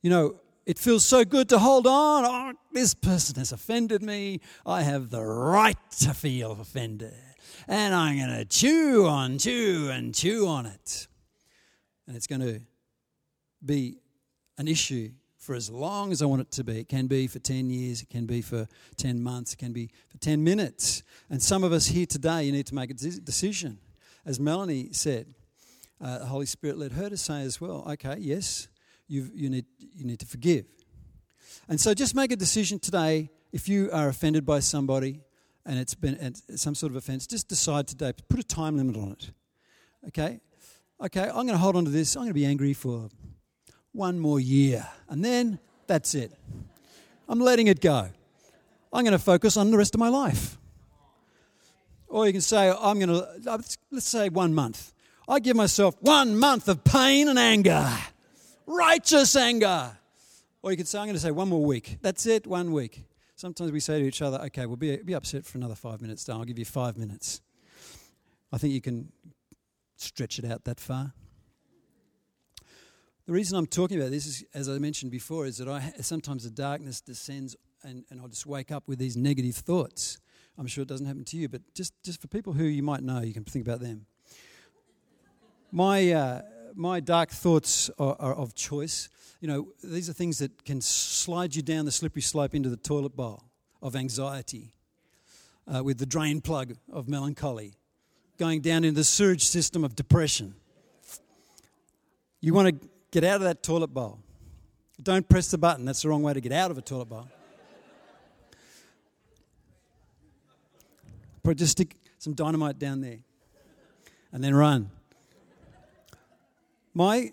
You 0.01 0.09
know, 0.09 0.35
it 0.65 0.77
feels 0.77 1.03
so 1.03 1.25
good 1.25 1.49
to 1.49 1.59
hold 1.59 1.87
on. 1.87 2.25
Oh, 2.25 2.53
this 2.71 2.93
person 2.93 3.35
has 3.37 3.51
offended 3.51 4.01
me. 4.03 4.41
I 4.65 4.83
have 4.83 5.09
the 5.09 5.23
right 5.23 5.77
to 5.99 6.13
feel 6.13 6.51
offended 6.51 7.13
and 7.67 7.93
I'm 7.93 8.17
going 8.17 8.29
to 8.29 8.45
chew 8.45 9.05
on, 9.07 9.37
chew, 9.37 9.89
and 9.91 10.13
chew 10.13 10.47
on 10.47 10.65
it. 10.65 11.07
And 12.07 12.15
it's 12.15 12.27
going 12.27 12.41
to 12.41 12.61
be 13.65 13.97
an 14.57 14.67
issue 14.67 15.11
for 15.47 15.55
as 15.55 15.69
long 15.69 16.11
as 16.11 16.21
I 16.21 16.25
want 16.25 16.41
it 16.41 16.51
to 16.51 16.63
be. 16.65 16.81
It 16.81 16.89
can 16.89 17.07
be 17.07 17.25
for 17.25 17.39
10 17.39 17.69
years, 17.69 18.01
it 18.01 18.09
can 18.09 18.25
be 18.25 18.41
for 18.41 18.67
10 18.97 19.23
months, 19.23 19.53
it 19.53 19.57
can 19.57 19.71
be 19.71 19.89
for 20.09 20.17
10 20.17 20.43
minutes. 20.43 21.03
And 21.29 21.41
some 21.41 21.63
of 21.63 21.71
us 21.71 21.87
here 21.87 22.05
today, 22.05 22.43
you 22.43 22.51
need 22.51 22.67
to 22.67 22.75
make 22.75 22.91
a 22.91 22.93
decision. 22.93 23.79
As 24.25 24.41
Melanie 24.41 24.89
said, 24.91 25.33
uh, 26.01 26.19
the 26.19 26.25
Holy 26.25 26.45
Spirit 26.45 26.77
led 26.77 26.91
her 26.91 27.09
to 27.09 27.15
say 27.15 27.43
as 27.43 27.61
well, 27.61 27.87
okay, 27.93 28.17
yes, 28.19 28.67
you 29.07 29.31
you, 29.33 29.49
need, 29.49 29.65
you 29.79 30.03
need 30.03 30.19
to 30.19 30.25
forgive. 30.25 30.65
And 31.69 31.79
so 31.79 31.93
just 31.93 32.13
make 32.13 32.33
a 32.33 32.35
decision 32.35 32.77
today 32.77 33.29
if 33.53 33.69
you 33.69 33.89
are 33.93 34.09
offended 34.09 34.45
by 34.45 34.59
somebody 34.59 35.21
and 35.65 35.79
it's 35.79 35.95
been 35.95 36.35
some 36.57 36.75
sort 36.75 36.91
of 36.91 36.97
offense, 36.97 37.25
just 37.25 37.47
decide 37.47 37.87
today, 37.87 38.11
put 38.27 38.41
a 38.41 38.43
time 38.43 38.75
limit 38.75 38.97
on 38.97 39.13
it. 39.13 39.31
Okay? 40.09 40.41
Okay, 41.01 41.23
I'm 41.23 41.47
going 41.47 41.47
to 41.47 41.57
hold 41.57 41.77
on 41.77 41.85
to 41.85 41.91
this. 41.91 42.17
I'm 42.17 42.23
going 42.23 42.31
to 42.31 42.33
be 42.33 42.45
angry 42.45 42.73
for 42.73 43.09
one 43.97 44.19
more 44.19 44.39
year. 44.39 44.87
And 45.09 45.25
then 45.25 45.59
that's 45.87 46.15
it. 46.15 46.31
I'm 47.27 47.39
letting 47.39 47.67
it 47.67 47.81
go. 47.81 48.09
I'm 48.93 49.03
going 49.03 49.11
to 49.11 49.19
focus 49.19 49.57
on 49.57 49.71
the 49.71 49.77
rest 49.77 49.95
of 49.95 49.99
my 49.99 50.09
life. 50.09 50.57
Or 52.07 52.25
you 52.25 52.31
can 52.31 52.41
say, 52.41 52.69
I'm 52.69 52.99
going 52.99 53.09
to, 53.09 53.51
uh, 53.51 53.57
let's 53.91 54.07
say 54.07 54.29
one 54.29 54.53
month. 54.53 54.93
I 55.27 55.39
give 55.39 55.57
myself 55.57 55.95
one 55.99 56.37
month 56.37 56.69
of 56.69 56.85
pain 56.85 57.27
and 57.27 57.37
anger, 57.37 57.85
righteous 58.65 59.35
anger. 59.35 59.97
Or 60.61 60.71
you 60.71 60.77
could 60.77 60.87
say, 60.87 60.99
I'm 60.99 61.05
going 61.05 61.15
to 61.15 61.21
say 61.21 61.31
one 61.31 61.49
more 61.49 61.65
week. 61.65 61.97
That's 62.01 62.25
it, 62.25 62.47
one 62.47 62.71
week. 62.71 63.03
Sometimes 63.35 63.71
we 63.71 63.81
say 63.81 63.99
to 63.99 64.05
each 64.05 64.21
other, 64.21 64.39
okay, 64.45 64.65
we'll 64.65 64.77
be, 64.77 64.95
be 64.97 65.13
upset 65.13 65.45
for 65.45 65.57
another 65.57 65.75
five 65.75 66.01
minutes, 66.01 66.23
Dan. 66.23 66.37
I'll 66.37 66.45
give 66.45 66.57
you 66.57 66.65
five 66.65 66.97
minutes. 66.97 67.41
I 68.53 68.57
think 68.57 68.73
you 68.73 68.81
can 68.81 69.11
stretch 69.97 70.39
it 70.39 70.45
out 70.45 70.63
that 70.63 70.79
far. 70.79 71.13
The 73.27 73.33
reason 73.33 73.57
I'm 73.57 73.67
talking 73.67 73.99
about 73.99 74.11
this 74.11 74.25
is, 74.25 74.45
as 74.53 74.69
I 74.69 74.77
mentioned 74.77 75.11
before, 75.11 75.45
is 75.45 75.57
that 75.57 75.67
I 75.67 75.91
sometimes 75.99 76.45
the 76.45 76.49
darkness 76.49 77.01
descends 77.01 77.57
and, 77.83 78.05
and 78.09 78.21
I'll 78.21 78.29
just 78.29 78.45
wake 78.45 78.71
up 78.71 78.87
with 78.87 78.99
these 78.99 79.17
negative 79.17 79.55
thoughts. 79.55 80.17
I'm 80.57 80.65
sure 80.65 80.83
it 80.83 80.87
doesn't 80.87 81.05
happen 81.05 81.25
to 81.25 81.37
you, 81.37 81.49
but 81.49 81.61
just, 81.73 81.91
just 82.03 82.21
for 82.21 82.29
people 82.29 82.53
who 82.53 82.63
you 82.63 82.81
might 82.81 83.03
know, 83.03 83.21
you 83.21 83.33
can 83.33 83.43
think 83.43 83.67
about 83.67 83.81
them. 83.81 84.05
My, 85.73 86.09
uh, 86.09 86.41
my 86.73 87.01
dark 87.01 87.31
thoughts 87.31 87.89
are, 87.99 88.15
are, 88.17 88.33
of 88.33 88.55
choice. 88.55 89.09
You 89.41 89.49
know, 89.49 89.67
these 89.83 90.09
are 90.09 90.13
things 90.13 90.37
that 90.37 90.63
can 90.63 90.79
slide 90.79 91.53
you 91.53 91.61
down 91.61 91.83
the 91.83 91.91
slippery 91.91 92.21
slope 92.21 92.55
into 92.55 92.69
the 92.69 92.77
toilet 92.77 93.17
bowl 93.17 93.43
of 93.81 93.97
anxiety, 93.97 94.73
uh, 95.67 95.83
with 95.83 95.97
the 95.97 96.05
drain 96.05 96.39
plug 96.39 96.75
of 96.93 97.09
melancholy, 97.09 97.73
going 98.37 98.61
down 98.61 98.85
into 98.85 98.95
the 98.95 99.03
sewage 99.03 99.45
system 99.45 99.83
of 99.83 99.97
depression. 99.97 100.55
You 102.39 102.53
want 102.53 102.81
to 102.81 102.89
get 103.19 103.27
out 103.27 103.37
of 103.37 103.41
that 103.41 103.63
toilet 103.63 103.87
bowl. 103.87 104.19
Don't 105.01 105.27
press 105.27 105.49
the 105.49 105.57
button, 105.57 105.85
that's 105.85 106.03
the 106.03 106.09
wrong 106.09 106.21
way 106.21 106.33
to 106.33 106.41
get 106.41 106.51
out 106.51 106.69
of 106.69 106.77
a 106.77 106.81
toilet 106.81 107.05
bowl. 107.05 107.27
But 111.41 111.57
just 111.57 111.71
stick 111.71 111.95
some 112.19 112.35
dynamite 112.35 112.77
down 112.77 113.01
there 113.01 113.17
and 114.31 114.43
then 114.43 114.53
run. 114.53 114.91
My 116.93 117.31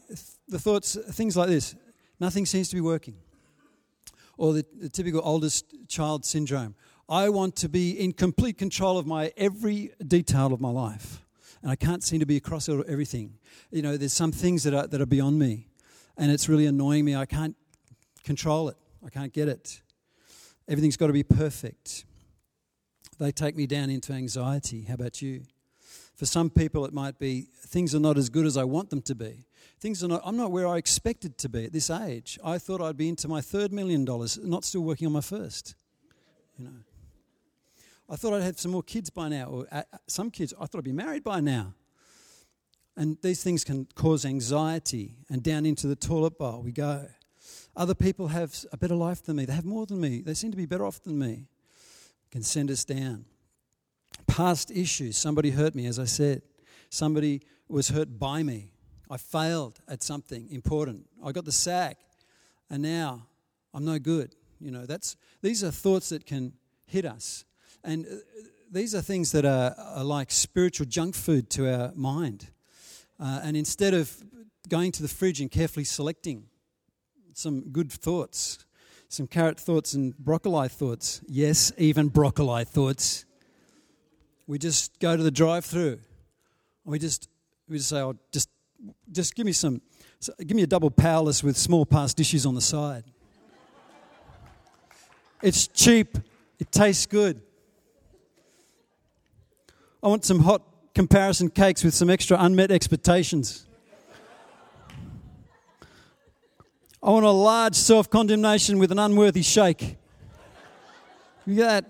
the 0.48 0.58
thoughts, 0.58 0.96
things 1.10 1.36
like 1.36 1.48
this, 1.48 1.74
nothing 2.18 2.46
seems 2.46 2.70
to 2.70 2.76
be 2.76 2.80
working. 2.80 3.16
Or 4.38 4.54
the, 4.54 4.64
the 4.80 4.88
typical 4.88 5.20
oldest 5.22 5.66
child 5.86 6.24
syndrome. 6.24 6.76
I 7.10 7.28
want 7.28 7.56
to 7.56 7.68
be 7.68 7.90
in 7.90 8.12
complete 8.12 8.56
control 8.56 8.96
of 8.96 9.06
my 9.06 9.32
every 9.36 9.90
detail 10.06 10.54
of 10.54 10.62
my 10.62 10.70
life. 10.70 11.22
And 11.60 11.70
I 11.70 11.76
can't 11.76 12.02
seem 12.02 12.20
to 12.20 12.26
be 12.26 12.36
across 12.36 12.70
everything. 12.70 13.34
You 13.70 13.82
know, 13.82 13.98
there's 13.98 14.14
some 14.14 14.32
things 14.32 14.62
that 14.62 14.72
are, 14.72 14.86
that 14.86 15.00
are 15.00 15.06
beyond 15.06 15.38
me. 15.38 15.66
And 16.16 16.30
it's 16.30 16.48
really 16.48 16.66
annoying 16.66 17.04
me. 17.04 17.16
I 17.16 17.26
can't 17.26 17.56
control 18.22 18.68
it. 18.68 18.76
I 19.04 19.10
can't 19.10 19.32
get 19.32 19.48
it. 19.48 19.82
Everything's 20.68 20.96
got 20.96 21.08
to 21.08 21.12
be 21.12 21.22
perfect. 21.22 22.04
They 23.18 23.30
take 23.30 23.56
me 23.56 23.66
down 23.66 23.90
into 23.90 24.12
anxiety. 24.12 24.82
How 24.82 24.94
about 24.94 25.20
you? 25.20 25.42
For 26.16 26.26
some 26.26 26.48
people, 26.48 26.84
it 26.84 26.92
might 26.92 27.18
be 27.18 27.48
things 27.66 27.94
are 27.94 28.00
not 28.00 28.16
as 28.16 28.28
good 28.28 28.46
as 28.46 28.56
I 28.56 28.64
want 28.64 28.90
them 28.90 29.02
to 29.02 29.14
be. 29.14 29.46
Things 29.80 30.02
are 30.04 30.08
not, 30.08 30.22
I'm 30.24 30.36
not 30.36 30.52
where 30.52 30.66
I 30.66 30.76
expected 30.76 31.36
to 31.38 31.48
be 31.48 31.64
at 31.64 31.72
this 31.72 31.90
age. 31.90 32.38
I 32.44 32.58
thought 32.58 32.80
I'd 32.80 32.96
be 32.96 33.08
into 33.08 33.28
my 33.28 33.40
third 33.40 33.72
million 33.72 34.04
dollars, 34.04 34.38
not 34.38 34.64
still 34.64 34.82
working 34.82 35.06
on 35.06 35.12
my 35.12 35.20
first. 35.20 35.74
You 36.56 36.66
know. 36.66 36.70
I 38.08 38.16
thought 38.16 38.34
I'd 38.34 38.42
have 38.42 38.60
some 38.60 38.70
more 38.70 38.82
kids 38.82 39.10
by 39.10 39.28
now, 39.28 39.46
or 39.46 39.66
uh, 39.72 39.82
some 40.06 40.30
kids, 40.30 40.54
I 40.60 40.66
thought 40.66 40.78
I'd 40.78 40.84
be 40.84 40.92
married 40.92 41.24
by 41.24 41.40
now. 41.40 41.74
And 42.96 43.18
these 43.22 43.42
things 43.42 43.64
can 43.64 43.88
cause 43.94 44.24
anxiety, 44.24 45.16
and 45.28 45.42
down 45.42 45.66
into 45.66 45.86
the 45.86 45.96
toilet 45.96 46.38
bowl 46.38 46.62
we 46.62 46.72
go. 46.72 47.06
Other 47.76 47.94
people 47.94 48.28
have 48.28 48.54
a 48.72 48.76
better 48.76 48.94
life 48.94 49.22
than 49.22 49.36
me. 49.36 49.44
They 49.46 49.52
have 49.52 49.64
more 49.64 49.84
than 49.84 50.00
me. 50.00 50.20
They 50.20 50.34
seem 50.34 50.52
to 50.52 50.56
be 50.56 50.66
better 50.66 50.86
off 50.86 51.02
than 51.02 51.18
me. 51.18 51.48
Can 52.30 52.42
send 52.42 52.70
us 52.70 52.84
down. 52.84 53.24
Past 54.28 54.70
issues. 54.70 55.16
Somebody 55.16 55.50
hurt 55.50 55.74
me, 55.74 55.86
as 55.86 55.98
I 55.98 56.04
said. 56.04 56.42
Somebody 56.88 57.42
was 57.68 57.88
hurt 57.88 58.18
by 58.18 58.44
me. 58.44 58.70
I 59.10 59.16
failed 59.16 59.80
at 59.88 60.02
something 60.02 60.48
important. 60.50 61.06
I 61.24 61.32
got 61.32 61.44
the 61.44 61.52
sack, 61.52 61.98
and 62.70 62.82
now 62.82 63.26
I'm 63.72 63.84
no 63.84 63.98
good. 63.98 64.34
You 64.60 64.70
know, 64.70 64.86
that's 64.86 65.16
these 65.42 65.62
are 65.64 65.70
thoughts 65.70 66.08
that 66.10 66.26
can 66.26 66.52
hit 66.86 67.04
us, 67.04 67.44
and 67.82 68.06
uh, 68.06 68.16
these 68.70 68.94
are 68.94 69.02
things 69.02 69.32
that 69.32 69.44
are, 69.44 69.74
are 69.78 70.04
like 70.04 70.30
spiritual 70.30 70.86
junk 70.86 71.14
food 71.14 71.50
to 71.50 71.72
our 71.72 71.92
mind. 71.94 72.46
Uh, 73.18 73.40
and 73.42 73.56
instead 73.56 73.94
of 73.94 74.22
going 74.68 74.92
to 74.92 75.02
the 75.02 75.08
fridge 75.08 75.40
and 75.40 75.50
carefully 75.50 75.84
selecting 75.84 76.44
some 77.32 77.70
good 77.70 77.92
thoughts, 77.92 78.64
some 79.08 79.26
carrot 79.26 79.58
thoughts 79.60 79.94
and 79.94 80.16
broccoli 80.18 80.68
thoughts. 80.68 81.20
Yes, 81.28 81.72
even 81.78 82.08
broccoli 82.08 82.64
thoughts. 82.64 83.24
We 84.46 84.58
just 84.58 84.98
go 84.98 85.16
to 85.16 85.22
the 85.22 85.30
drive-through. 85.30 86.00
We 86.84 86.98
just 86.98 87.28
we 87.68 87.78
just 87.78 87.88
say, 87.88 88.00
"Oh, 88.00 88.16
just 88.30 88.48
just 89.10 89.34
give 89.34 89.46
me 89.46 89.52
some, 89.52 89.80
give 90.38 90.54
me 90.54 90.62
a 90.62 90.66
double 90.66 90.90
powerless 90.90 91.42
with 91.42 91.56
small 91.56 91.86
past 91.86 92.16
dishes 92.16 92.44
on 92.44 92.54
the 92.54 92.60
side." 92.60 93.04
It's 95.42 95.66
cheap. 95.66 96.18
It 96.58 96.70
tastes 96.72 97.06
good. 97.06 97.40
I 100.02 100.08
want 100.08 100.24
some 100.24 100.40
hot 100.40 100.62
comparison 100.94 101.50
cakes 101.50 101.82
with 101.82 101.94
some 101.94 102.08
extra 102.08 102.36
unmet 102.38 102.70
expectations. 102.70 103.66
I 107.02 107.10
want 107.10 107.26
a 107.26 107.30
large 107.30 107.74
self 107.74 108.08
condemnation 108.08 108.78
with 108.78 108.90
an 108.90 108.98
unworthy 108.98 109.42
shake. 109.42 109.96
You 111.46 111.56
get 111.56 111.66
that? 111.66 111.84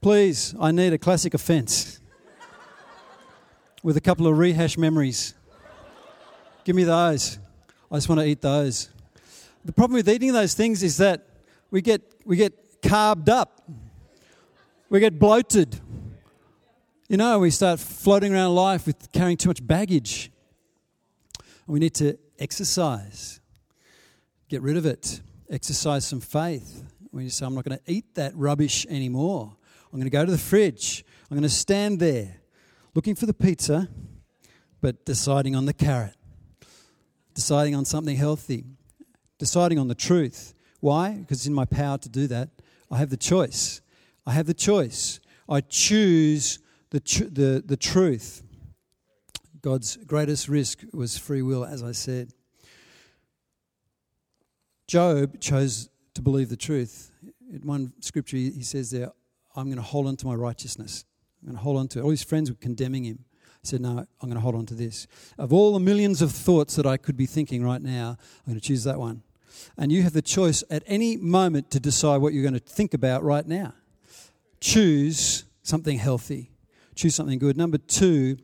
Please, 0.00 0.54
I 0.58 0.70
need 0.70 0.92
a 0.92 0.98
classic 0.98 1.34
offense 1.34 2.00
with 3.82 3.96
a 3.96 4.00
couple 4.00 4.26
of 4.26 4.38
rehash 4.38 4.78
memories. 4.78 5.34
Give 6.64 6.76
me 6.76 6.84
those. 6.84 7.38
I 7.90 7.96
just 7.96 8.08
want 8.08 8.20
to 8.20 8.26
eat 8.26 8.40
those. 8.40 8.88
The 9.64 9.72
problem 9.72 9.96
with 9.96 10.08
eating 10.08 10.32
those 10.32 10.54
things 10.54 10.82
is 10.82 10.96
that 10.98 11.26
we 11.70 11.82
get, 11.82 12.00
we 12.24 12.36
get 12.36 12.54
carved 12.82 13.28
up, 13.28 13.62
we 14.88 15.00
get 15.00 15.18
bloated. 15.18 15.78
You 17.10 17.16
know, 17.16 17.40
we 17.40 17.50
start 17.50 17.80
floating 17.80 18.32
around 18.32 18.54
life 18.54 18.86
with 18.86 19.10
carrying 19.10 19.36
too 19.36 19.48
much 19.48 19.66
baggage. 19.66 20.30
We 21.66 21.80
need 21.80 21.94
to 21.94 22.16
exercise. 22.38 23.40
Get 24.48 24.62
rid 24.62 24.76
of 24.76 24.86
it. 24.86 25.20
Exercise 25.50 26.06
some 26.06 26.20
faith. 26.20 26.84
When 27.10 27.24
you 27.24 27.30
say, 27.30 27.46
I'm 27.46 27.56
not 27.56 27.64
going 27.64 27.76
to 27.76 27.92
eat 27.92 28.14
that 28.14 28.32
rubbish 28.36 28.86
anymore, 28.88 29.56
I'm 29.92 29.98
going 29.98 30.04
to 30.04 30.10
go 30.10 30.24
to 30.24 30.30
the 30.30 30.38
fridge. 30.38 31.04
I'm 31.28 31.36
going 31.36 31.42
to 31.42 31.48
stand 31.48 31.98
there 31.98 32.36
looking 32.94 33.16
for 33.16 33.26
the 33.26 33.34
pizza, 33.34 33.88
but 34.80 35.04
deciding 35.04 35.56
on 35.56 35.66
the 35.66 35.74
carrot, 35.74 36.14
deciding 37.34 37.74
on 37.74 37.84
something 37.84 38.14
healthy, 38.14 38.66
deciding 39.36 39.80
on 39.80 39.88
the 39.88 39.96
truth. 39.96 40.54
Why? 40.78 41.14
Because 41.14 41.38
it's 41.38 41.46
in 41.48 41.54
my 41.54 41.64
power 41.64 41.98
to 41.98 42.08
do 42.08 42.28
that. 42.28 42.50
I 42.88 42.98
have 42.98 43.10
the 43.10 43.16
choice. 43.16 43.80
I 44.24 44.30
have 44.30 44.46
the 44.46 44.54
choice. 44.54 45.18
I 45.48 45.60
choose 45.60 46.60
the, 46.90 47.00
tr- 47.00 47.24
the, 47.24 47.62
the 47.64 47.76
truth. 47.76 48.42
God's 49.62 49.96
greatest 49.96 50.48
risk 50.48 50.84
was 50.92 51.18
free 51.18 51.42
will, 51.42 51.64
as 51.64 51.82
I 51.82 51.92
said. 51.92 52.32
Job 54.86 55.38
chose 55.40 55.88
to 56.14 56.22
believe 56.22 56.48
the 56.48 56.56
truth. 56.56 57.12
In 57.52 57.60
one 57.62 57.92
scripture, 58.00 58.36
he 58.36 58.62
says 58.62 58.90
there, 58.90 59.12
I'm 59.54 59.66
going 59.66 59.76
to 59.76 59.82
hold 59.82 60.06
on 60.06 60.16
to 60.16 60.26
my 60.26 60.34
righteousness. 60.34 61.04
I'm 61.42 61.48
going 61.48 61.58
to 61.58 61.62
hold 61.62 61.76
on 61.78 61.88
to 61.88 61.98
it. 61.98 62.02
All 62.02 62.10
his 62.10 62.22
friends 62.22 62.50
were 62.50 62.56
condemning 62.56 63.04
him. 63.04 63.24
He 63.62 63.68
said, 63.68 63.80
No, 63.80 63.90
I'm 63.90 64.28
going 64.28 64.34
to 64.34 64.40
hold 64.40 64.54
on 64.54 64.66
to 64.66 64.74
this. 64.74 65.06
Of 65.38 65.52
all 65.52 65.74
the 65.74 65.80
millions 65.80 66.22
of 66.22 66.32
thoughts 66.32 66.76
that 66.76 66.86
I 66.86 66.96
could 66.96 67.16
be 67.16 67.26
thinking 67.26 67.62
right 67.62 67.82
now, 67.82 68.16
I'm 68.46 68.52
going 68.52 68.60
to 68.60 68.66
choose 68.66 68.84
that 68.84 68.98
one. 68.98 69.22
And 69.76 69.92
you 69.92 70.02
have 70.02 70.12
the 70.12 70.22
choice 70.22 70.64
at 70.70 70.82
any 70.86 71.16
moment 71.16 71.70
to 71.72 71.80
decide 71.80 72.18
what 72.18 72.32
you're 72.32 72.42
going 72.42 72.54
to 72.54 72.60
think 72.60 72.94
about 72.94 73.22
right 73.22 73.46
now. 73.46 73.74
Choose 74.60 75.44
something 75.62 75.98
healthy, 75.98 76.49
choose 77.00 77.14
something 77.14 77.38
good. 77.38 77.56
Number 77.56 77.78
two, 77.78 78.36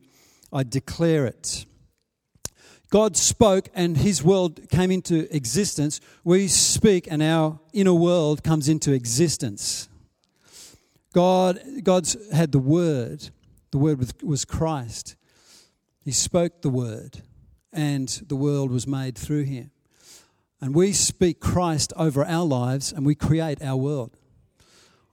I 0.53 0.63
declare 0.63 1.27
it. 1.27 1.67
God 2.91 3.17
spoke 3.17 3.69
and 3.75 3.97
his 3.97 4.23
world 4.23 4.69
came 4.71 4.91
into 4.91 5.35
existence. 5.35 6.01
We 6.25 6.49
speak 6.49 7.07
and 7.11 7.23
our 7.23 7.61
inner 7.73 7.93
world 7.93 8.43
comes 8.43 8.69
into 8.69 8.93
existence. 8.93 9.89
God 11.13 11.61
God's 11.83 12.17
had 12.33 12.53
the 12.53 12.59
word. 12.59 13.31
The 13.73 13.79
word 13.79 14.23
was 14.23 14.45
Christ. 14.45 15.17
He 16.05 16.13
spoke 16.13 16.63
the 16.63 16.71
word 16.71 17.23
and 17.73 18.09
the 18.29 18.37
world 18.37 18.71
was 18.71 18.87
made 18.87 19.19
through 19.19 19.43
him. 19.43 19.71
And 20.61 20.75
we 20.75 20.93
speak 20.93 21.41
Christ 21.41 21.93
over 21.97 22.25
our 22.25 22.47
lives 22.47 22.93
and 22.93 23.05
we 23.05 23.15
create 23.15 23.61
our 23.63 23.77
world. 23.77 24.17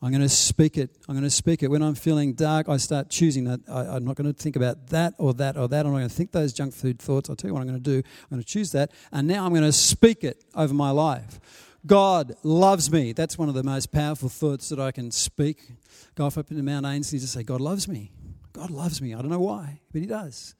I'm 0.03 0.11
going 0.11 0.21
to 0.21 0.27
speak 0.27 0.77
it. 0.77 0.89
I'm 1.07 1.15
going 1.15 1.23
to 1.23 1.29
speak 1.29 1.63
it. 1.63 1.69
When 1.69 1.81
I'm 1.81 1.95
feeling 1.95 2.33
dark, 2.33 2.67
I 2.67 2.75
start 2.75 3.09
choosing 3.09 3.45
that. 3.45 3.61
I, 3.69 3.95
am 3.95 4.03
not 4.03 4.17
going 4.17 4.31
to 4.31 4.37
think 4.37 4.57
about 4.57 4.87
that 4.87 5.13
or 5.17 5.33
that 5.35 5.55
or 5.55 5.69
that. 5.69 5.85
I'm 5.85 5.93
not 5.93 5.99
going 5.99 6.09
to 6.09 6.13
think 6.13 6.33
those 6.33 6.51
junk 6.51 6.73
food 6.73 6.99
thoughts. 6.99 7.29
I'll 7.29 7.37
tell 7.37 7.47
you 7.47 7.53
what 7.53 7.61
I'm 7.61 7.67
going 7.67 7.81
to 7.81 7.89
do. 7.89 8.05
I'm 8.23 8.29
going 8.29 8.41
to 8.41 8.45
choose 8.45 8.73
that. 8.73 8.91
And 9.13 9.29
now 9.29 9.45
I'm 9.45 9.51
going 9.51 9.63
to 9.63 9.71
speak 9.71 10.25
it 10.25 10.43
over 10.55 10.73
my 10.73 10.89
life. 10.89 11.39
God 11.85 12.35
loves 12.43 12.91
me. 12.91 13.13
That's 13.13 13.37
one 13.37 13.47
of 13.47 13.55
the 13.55 13.63
most 13.63 13.93
powerful 13.93 14.27
thoughts 14.27 14.67
that 14.69 14.79
I 14.79 14.91
can 14.91 15.09
speak. 15.09 15.71
Go 16.15 16.25
off 16.25 16.37
up 16.37 16.51
into 16.51 16.63
Mount 16.63 16.85
Ainslie 16.85 17.19
just 17.19 17.31
say, 17.31 17.43
God 17.43 17.61
loves 17.61 17.87
me. 17.87 18.11
God 18.51 18.71
loves 18.71 19.01
me. 19.01 19.13
I 19.13 19.21
don't 19.21 19.31
know 19.31 19.39
why, 19.39 19.79
but 19.93 20.01
He 20.01 20.07
does. 20.07 20.53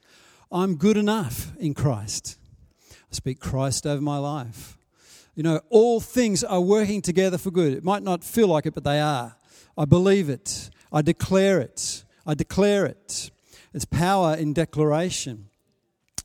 I'm 0.54 0.78
good 0.78 0.96
enough 0.96 1.52
in 1.58 1.74
Christ. 1.74 2.38
I 2.90 3.16
speak 3.16 3.42
Christ 3.42 3.86
over 3.86 4.02
my 4.02 4.20
life. 4.20 4.78
You 5.36 5.44
know, 5.44 5.62
all 5.70 6.00
things 6.00 6.44
are 6.44 6.62
working 6.62 7.02
together 7.02 7.38
for 7.38 7.50
good. 7.50 7.74
It 7.74 7.84
might 7.84 8.04
not 8.04 8.24
feel 8.24 8.48
like 8.48 8.66
it, 8.66 8.74
but 8.74 8.84
they 8.84 9.00
are. 9.00 9.36
I 9.78 9.86
believe 9.86 10.30
it. 10.30 10.70
I 10.92 11.02
declare 11.02 11.60
it. 11.60 12.04
I 12.26 12.36
declare 12.36 12.86
it. 12.86 13.32
It's 13.74 13.86
power 13.86 14.36
in 14.36 14.54
declaration. 14.54 15.50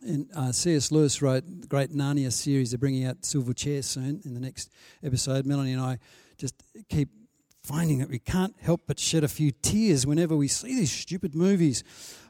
And 0.03 0.29
uh, 0.35 0.53
C.S. 0.53 0.93
Lewis 0.93 1.23
wrote 1.23 1.45
the 1.47 1.67
great 1.67 1.91
Narnia 1.91 2.31
series. 2.31 2.71
They're 2.71 2.79
bringing 2.79 3.05
out 3.07 3.25
Silver 3.25 3.55
Chair 3.55 3.83
soon 3.83 4.21
in 4.25 4.35
the 4.35 4.41
next 4.41 4.71
episode. 5.03 5.47
Melanie 5.47 5.73
and 5.73 5.81
I 5.81 5.99
just 6.37 6.55
keep 6.89 7.09
finding 7.63 7.99
that 7.99 8.09
we 8.09 8.19
can't 8.19 8.55
help 8.61 8.83
but 8.87 8.99
shed 8.99 9.25
a 9.25 9.29
few 9.29 9.51
tears 9.51 10.07
whenever 10.07 10.37
we 10.37 10.49
see 10.49 10.75
these 10.75 10.93
stupid 10.93 11.35
movies, 11.35 11.83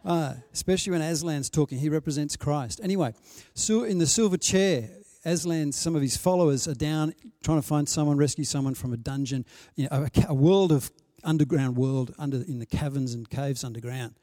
uh, 0.04 0.34
especially 0.52 0.92
when 0.92 1.02
Aslan's 1.02 1.50
talking. 1.50 1.78
He 1.78 1.88
represents 1.88 2.36
Christ. 2.36 2.80
Anyway, 2.82 3.14
so 3.54 3.84
in 3.84 3.98
the 3.98 4.06
Silver 4.06 4.36
Chair, 4.36 4.88
Aslan, 5.28 5.72
some 5.72 5.94
of 5.94 6.02
his 6.02 6.16
followers 6.16 6.66
are 6.66 6.74
down 6.74 7.14
trying 7.42 7.58
to 7.58 7.66
find 7.66 7.88
someone, 7.88 8.16
rescue 8.16 8.44
someone 8.44 8.74
from 8.74 8.92
a 8.92 8.96
dungeon, 8.96 9.44
you 9.76 9.88
know, 9.90 10.06
a, 10.06 10.26
a 10.28 10.34
world 10.34 10.72
of 10.72 10.90
underground 11.24 11.76
world 11.76 12.14
under 12.18 12.38
in 12.38 12.58
the 12.58 12.66
caverns 12.66 13.14
and 13.14 13.28
caves 13.28 13.64
underground. 13.64 14.14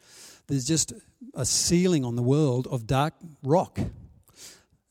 There's 0.47 0.65
just 0.65 0.93
a 1.33 1.45
ceiling 1.45 2.03
on 2.05 2.15
the 2.15 2.23
world 2.23 2.67
of 2.71 2.87
dark 2.87 3.13
rock. 3.43 3.79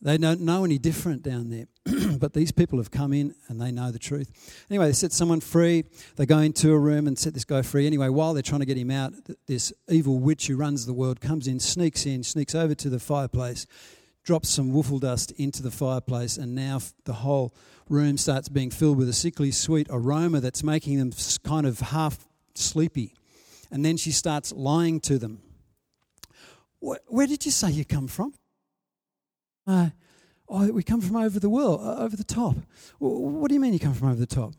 They 0.02 0.18
don't 0.18 0.42
know 0.42 0.64
any 0.64 0.78
different 0.78 1.22
down 1.22 1.50
there. 1.50 1.66
but 2.18 2.32
these 2.32 2.52
people 2.52 2.78
have 2.78 2.90
come 2.90 3.12
in 3.12 3.34
and 3.48 3.60
they 3.60 3.70
know 3.70 3.90
the 3.90 3.98
truth. 3.98 4.30
Anyway, 4.70 4.86
they 4.86 4.92
set 4.92 5.12
someone 5.12 5.40
free. 5.40 5.84
They 6.16 6.26
go 6.26 6.38
into 6.38 6.72
a 6.72 6.78
room 6.78 7.06
and 7.06 7.18
set 7.18 7.34
this 7.34 7.44
guy 7.44 7.62
free. 7.62 7.86
Anyway, 7.86 8.08
while 8.08 8.32
they're 8.32 8.42
trying 8.42 8.60
to 8.60 8.66
get 8.66 8.78
him 8.78 8.90
out, 8.90 9.12
this 9.46 9.72
evil 9.88 10.18
witch 10.18 10.46
who 10.46 10.56
runs 10.56 10.86
the 10.86 10.94
world 10.94 11.20
comes 11.20 11.46
in, 11.46 11.60
sneaks 11.60 12.06
in, 12.06 12.22
sneaks 12.22 12.54
over 12.54 12.74
to 12.74 12.88
the 12.88 12.98
fireplace, 12.98 13.66
drops 14.24 14.48
some 14.48 14.72
woofle 14.72 15.00
dust 15.00 15.30
into 15.32 15.62
the 15.62 15.70
fireplace, 15.70 16.36
and 16.36 16.54
now 16.54 16.80
the 17.04 17.12
whole 17.12 17.54
room 17.88 18.16
starts 18.16 18.48
being 18.48 18.70
filled 18.70 18.96
with 18.96 19.08
a 19.08 19.12
sickly 19.12 19.50
sweet 19.50 19.86
aroma 19.90 20.40
that's 20.40 20.62
making 20.62 20.98
them 20.98 21.12
kind 21.44 21.66
of 21.66 21.80
half 21.80 22.26
sleepy. 22.54 23.14
And 23.70 23.84
then 23.84 23.96
she 23.96 24.12
starts 24.12 24.52
lying 24.52 25.00
to 25.00 25.18
them. 25.18 25.42
Where 26.80 27.26
did 27.26 27.44
you 27.44 27.50
say 27.50 27.70
you 27.70 27.84
come 27.84 28.08
from? 28.08 28.34
Uh, 29.66 29.90
oh, 30.48 30.70
we 30.70 30.82
come 30.82 31.00
from 31.00 31.16
over 31.16 31.40
the 31.40 31.48
world, 31.48 31.80
over 31.80 32.16
the 32.16 32.24
top. 32.24 32.56
what 32.98 33.48
do 33.48 33.54
you 33.54 33.60
mean 33.60 33.72
you 33.72 33.78
come 33.78 33.94
from 33.94 34.08
over 34.08 34.20
the 34.20 34.26
top? 34.26 34.54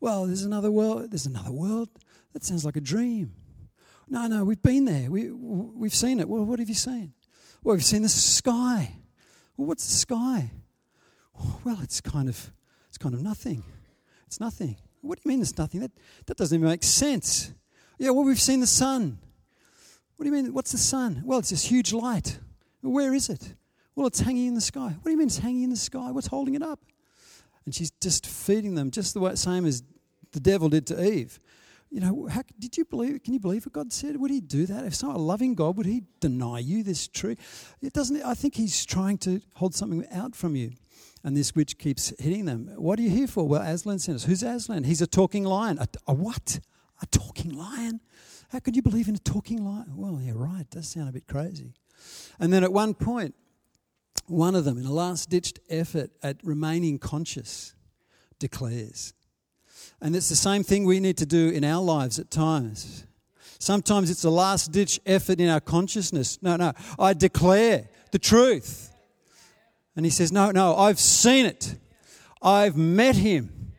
Well, 0.00 0.26
there's 0.26 0.44
another 0.44 0.70
world. 0.70 1.10
There's 1.10 1.26
another 1.26 1.50
world. 1.50 1.88
That 2.32 2.44
sounds 2.44 2.64
like 2.64 2.76
a 2.76 2.80
dream. 2.80 3.32
No, 4.08 4.26
no, 4.26 4.44
we've 4.44 4.62
been 4.62 4.84
there. 4.84 5.10
We, 5.10 5.30
we've 5.30 5.94
seen 5.94 6.20
it. 6.20 6.28
Well, 6.28 6.44
what 6.44 6.58
have 6.58 6.68
you 6.68 6.74
seen? 6.74 7.14
Well, 7.62 7.74
we've 7.74 7.84
seen 7.84 8.02
the 8.02 8.08
sky. 8.08 8.94
Well, 9.56 9.66
what's 9.66 9.86
the 9.86 9.96
sky? 9.96 10.50
Well, 11.64 11.78
it's 11.82 12.00
kind 12.00 12.28
of, 12.28 12.52
it's 12.88 12.98
kind 12.98 13.14
of 13.14 13.22
nothing. 13.22 13.62
It's 14.26 14.40
nothing. 14.40 14.76
What 15.00 15.18
do 15.18 15.22
you 15.24 15.28
mean 15.30 15.40
it's 15.40 15.56
nothing? 15.56 15.80
That, 15.80 15.92
that 16.26 16.36
doesn't 16.36 16.56
even 16.56 16.68
make 16.68 16.82
sense. 16.82 17.52
Yeah, 17.98 18.10
well, 18.10 18.24
we've 18.24 18.40
seen 18.40 18.60
the 18.60 18.66
sun. 18.66 19.18
What 20.16 20.24
do 20.24 20.30
you 20.30 20.42
mean? 20.42 20.52
What's 20.52 20.72
the 20.72 20.78
sun? 20.78 21.22
Well, 21.24 21.38
it's 21.38 21.50
this 21.50 21.64
huge 21.64 21.92
light. 21.92 22.38
Where 22.82 23.14
is 23.14 23.28
it? 23.28 23.54
Well, 23.94 24.06
it's 24.06 24.20
hanging 24.20 24.46
in 24.46 24.54
the 24.54 24.60
sky. 24.60 24.88
What 24.88 25.04
do 25.04 25.10
you 25.10 25.16
mean 25.16 25.26
it's 25.26 25.38
hanging 25.38 25.64
in 25.64 25.70
the 25.70 25.76
sky? 25.76 26.10
What's 26.10 26.28
holding 26.28 26.54
it 26.54 26.62
up? 26.62 26.80
And 27.64 27.74
she's 27.74 27.90
just 28.00 28.26
feeding 28.26 28.74
them, 28.74 28.90
just 28.90 29.14
the 29.14 29.20
way, 29.20 29.34
same 29.34 29.66
as 29.66 29.82
the 30.32 30.40
devil 30.40 30.68
did 30.68 30.86
to 30.88 31.04
Eve. 31.04 31.40
You 31.90 32.00
know, 32.00 32.28
how, 32.30 32.42
did 32.58 32.76
you 32.76 32.84
believe? 32.84 33.22
Can 33.22 33.32
you 33.32 33.40
believe 33.40 33.64
what 33.64 33.72
God 33.72 33.92
said? 33.92 34.16
Would 34.18 34.30
He 34.30 34.40
do 34.40 34.66
that? 34.66 34.84
If 34.84 34.94
so, 34.94 35.10
a 35.10 35.16
loving 35.16 35.54
God, 35.54 35.76
would 35.78 35.86
He 35.86 36.02
deny 36.20 36.58
you 36.58 36.82
this 36.82 37.08
truth? 37.08 37.74
It 37.80 37.94
doesn't. 37.94 38.22
I 38.22 38.34
think 38.34 38.56
He's 38.56 38.84
trying 38.84 39.18
to 39.18 39.40
hold 39.54 39.74
something 39.74 40.06
out 40.12 40.36
from 40.36 40.54
you, 40.54 40.72
and 41.24 41.36
this 41.36 41.54
witch 41.54 41.78
keeps 41.78 42.12
hitting 42.18 42.44
them. 42.44 42.70
What 42.76 42.98
are 42.98 43.02
you 43.02 43.10
here 43.10 43.26
for? 43.26 43.48
Well, 43.48 43.62
Aslan 43.62 44.00
sent 44.00 44.16
us. 44.16 44.24
Who's 44.24 44.42
Aslan? 44.42 44.84
He's 44.84 45.00
a 45.00 45.06
talking 45.06 45.44
lion. 45.44 45.78
A, 45.78 45.88
a 46.06 46.14
what? 46.14 46.60
A 47.00 47.06
talking 47.06 47.52
lion? 47.52 48.00
How 48.50 48.58
could 48.58 48.76
you 48.76 48.82
believe 48.82 49.08
in 49.08 49.14
a 49.14 49.18
talking 49.18 49.64
lion? 49.64 49.96
Well, 49.96 50.20
yeah, 50.22 50.32
right. 50.34 50.60
It 50.60 50.70
does 50.70 50.88
sound 50.88 51.08
a 51.08 51.12
bit 51.12 51.26
crazy. 51.26 51.72
And 52.38 52.52
then 52.52 52.64
at 52.64 52.72
one 52.72 52.94
point, 52.94 53.34
one 54.26 54.54
of 54.54 54.64
them, 54.64 54.78
in 54.78 54.84
a 54.84 54.92
last 54.92 55.30
ditched 55.30 55.58
effort 55.70 56.10
at 56.22 56.36
remaining 56.42 56.98
conscious, 56.98 57.74
declares. 58.38 59.14
And 60.00 60.14
it's 60.14 60.28
the 60.28 60.36
same 60.36 60.62
thing 60.62 60.84
we 60.84 61.00
need 61.00 61.16
to 61.18 61.26
do 61.26 61.48
in 61.48 61.64
our 61.64 61.82
lives 61.82 62.18
at 62.18 62.30
times. 62.30 63.04
Sometimes 63.58 64.10
it's 64.10 64.24
a 64.24 64.30
last 64.30 64.70
ditch 64.70 65.00
effort 65.04 65.40
in 65.40 65.48
our 65.48 65.60
consciousness. 65.60 66.40
No, 66.42 66.56
no, 66.56 66.72
I 66.98 67.12
declare 67.12 67.88
the 68.12 68.18
truth. 68.18 68.94
And 69.96 70.06
he 70.06 70.10
says, 70.10 70.30
No, 70.30 70.52
no, 70.52 70.76
I've 70.76 71.00
seen 71.00 71.44
it. 71.44 71.74
I've 72.40 72.76
met 72.76 73.16
him. 73.16 73.72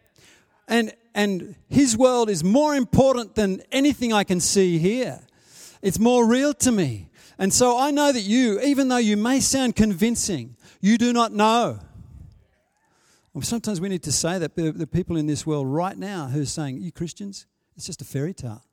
And, 0.67 0.93
and 1.15 1.55
his 1.69 1.97
world 1.97 2.29
is 2.29 2.43
more 2.43 2.75
important 2.75 3.35
than 3.35 3.61
anything 3.71 4.11
I 4.11 4.25
can 4.25 4.41
see 4.41 4.77
here. 4.77 5.21
It's 5.81 5.97
more 5.97 6.27
real 6.27 6.53
to 6.55 6.71
me. 6.71 7.09
And 7.37 7.53
so 7.53 7.79
I 7.79 7.91
know 7.91 8.11
that 8.11 8.21
you, 8.21 8.59
even 8.59 8.89
though 8.89 8.97
you 8.97 9.15
may 9.15 9.39
sound 9.39 9.77
convincing, 9.77 10.57
you 10.81 10.97
do 10.97 11.13
not 11.13 11.31
know. 11.31 11.79
Sometimes 13.41 13.79
we 13.79 13.89
need 13.89 14.03
to 14.03 14.11
say 14.11 14.39
that 14.39 14.55
the 14.55 14.87
people 14.87 15.15
in 15.15 15.27
this 15.27 15.45
world 15.45 15.67
right 15.67 15.97
now 15.97 16.27
who 16.27 16.41
are 16.41 16.45
saying, 16.45 16.81
You 16.81 16.91
Christians, 16.91 17.45
it's 17.75 17.85
just 17.85 18.01
a 18.01 18.05
fairy 18.05 18.33
tale. 18.33 18.63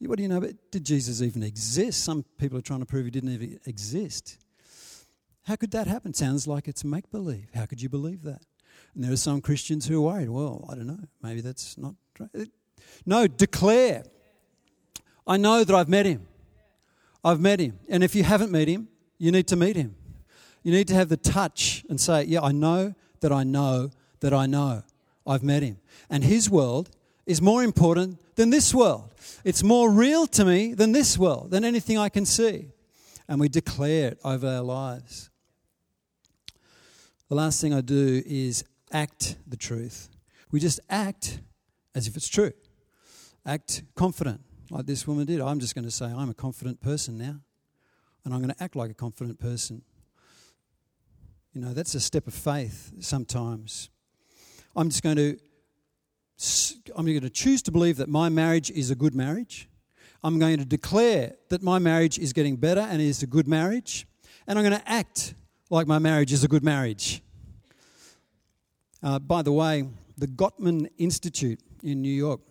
What 0.00 0.16
do 0.16 0.22
you 0.22 0.28
know 0.28 0.38
about? 0.38 0.52
Did 0.70 0.84
Jesus 0.84 1.22
even 1.22 1.42
exist? 1.42 2.04
Some 2.04 2.24
people 2.38 2.58
are 2.58 2.62
trying 2.62 2.80
to 2.80 2.86
prove 2.86 3.06
he 3.06 3.10
didn't 3.10 3.32
even 3.32 3.60
exist. 3.64 4.38
How 5.44 5.56
could 5.56 5.70
that 5.70 5.86
happen? 5.86 6.12
Sounds 6.12 6.46
like 6.46 6.68
it's 6.68 6.84
make 6.84 7.10
believe. 7.10 7.48
How 7.54 7.64
could 7.66 7.80
you 7.80 7.88
believe 7.88 8.22
that? 8.24 8.42
And 8.94 9.04
there 9.04 9.12
are 9.12 9.16
some 9.16 9.40
Christians 9.40 9.86
who 9.86 9.98
are 10.06 10.14
worried. 10.14 10.28
Well, 10.28 10.66
I 10.70 10.74
don't 10.74 10.86
know. 10.86 10.98
Maybe 11.22 11.40
that's 11.40 11.78
not. 11.78 11.94
No, 13.06 13.26
declare. 13.26 14.04
I 15.26 15.36
know 15.36 15.64
that 15.64 15.74
I've 15.74 15.88
met 15.88 16.04
him. 16.06 16.26
I've 17.24 17.40
met 17.40 17.60
him. 17.60 17.78
And 17.88 18.04
if 18.04 18.14
you 18.14 18.24
haven't 18.24 18.50
met 18.50 18.68
him, 18.68 18.88
you 19.18 19.32
need 19.32 19.46
to 19.48 19.56
meet 19.56 19.76
him. 19.76 19.94
You 20.62 20.72
need 20.72 20.88
to 20.88 20.94
have 20.94 21.08
the 21.08 21.16
touch 21.16 21.84
and 21.88 22.00
say, 22.00 22.24
Yeah, 22.24 22.42
I 22.42 22.52
know 22.52 22.94
that 23.20 23.32
I 23.32 23.44
know 23.44 23.90
that 24.20 24.32
I 24.32 24.46
know. 24.46 24.82
I've 25.26 25.42
met 25.42 25.62
him. 25.62 25.78
And 26.08 26.22
his 26.22 26.48
world 26.48 26.90
is 27.26 27.42
more 27.42 27.62
important 27.62 28.18
than 28.36 28.50
this 28.50 28.72
world. 28.72 29.12
It's 29.44 29.62
more 29.62 29.90
real 29.90 30.26
to 30.28 30.44
me 30.44 30.74
than 30.74 30.92
this 30.92 31.18
world, 31.18 31.50
than 31.50 31.64
anything 31.64 31.98
I 31.98 32.08
can 32.08 32.24
see. 32.24 32.68
And 33.28 33.40
we 33.40 33.48
declare 33.48 34.12
it 34.12 34.20
over 34.24 34.46
our 34.46 34.62
lives. 34.62 35.30
The 37.28 37.34
last 37.34 37.60
thing 37.60 37.74
I 37.74 37.80
do 37.80 38.22
is 38.24 38.64
act 38.92 39.36
the 39.46 39.56
truth. 39.56 40.08
We 40.52 40.60
just 40.60 40.78
act 40.88 41.40
as 41.94 42.06
if 42.06 42.16
it's 42.16 42.28
true, 42.28 42.52
act 43.44 43.82
confident 43.96 44.42
like 44.70 44.86
this 44.86 45.06
woman 45.08 45.26
did. 45.26 45.40
I'm 45.40 45.58
just 45.58 45.74
going 45.74 45.84
to 45.84 45.90
say, 45.90 46.06
I'm 46.06 46.30
a 46.30 46.34
confident 46.34 46.80
person 46.80 47.18
now, 47.18 47.40
and 48.24 48.32
I'm 48.32 48.40
going 48.40 48.54
to 48.54 48.62
act 48.62 48.76
like 48.76 48.90
a 48.90 48.94
confident 48.94 49.40
person. 49.40 49.82
You 51.56 51.62
know, 51.62 51.72
that's 51.72 51.94
a 51.94 52.00
step 52.00 52.26
of 52.26 52.34
faith 52.34 52.92
sometimes. 53.00 53.88
I'm 54.76 54.90
just 54.90 55.02
going 55.02 55.16
to 55.16 55.38
I'm 56.94 57.06
going 57.06 57.22
to 57.22 57.30
choose 57.30 57.62
to 57.62 57.72
believe 57.72 57.96
that 57.96 58.10
my 58.10 58.28
marriage 58.28 58.70
is 58.70 58.90
a 58.90 58.94
good 58.94 59.14
marriage. 59.14 59.66
I'm 60.22 60.38
going 60.38 60.58
to 60.58 60.66
declare 60.66 61.32
that 61.48 61.62
my 61.62 61.78
marriage 61.78 62.18
is 62.18 62.34
getting 62.34 62.56
better 62.56 62.82
and 62.82 63.00
is 63.00 63.22
a 63.22 63.26
good 63.26 63.48
marriage. 63.48 64.06
And 64.46 64.58
I'm 64.58 64.66
going 64.66 64.78
to 64.78 64.86
act 64.86 65.32
like 65.70 65.86
my 65.86 65.98
marriage 65.98 66.30
is 66.30 66.44
a 66.44 66.48
good 66.48 66.62
marriage. 66.62 67.22
Uh, 69.02 69.18
by 69.18 69.40
the 69.40 69.52
way, 69.52 69.88
the 70.18 70.26
Gottman 70.26 70.90
Institute 70.98 71.60
in 71.82 72.02
New 72.02 72.12
York 72.12 72.42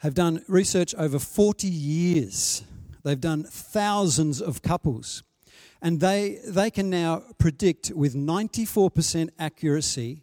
have 0.00 0.12
done 0.12 0.44
research 0.48 0.94
over 0.96 1.18
40 1.18 1.66
years. 1.66 2.62
They've 3.04 3.18
done 3.18 3.44
thousands 3.44 4.42
of 4.42 4.60
couples. 4.60 5.22
And 5.82 6.00
they, 6.00 6.38
they 6.46 6.70
can 6.70 6.90
now 6.90 7.22
predict 7.38 7.90
with 7.94 8.14
94% 8.14 9.30
accuracy 9.38 10.22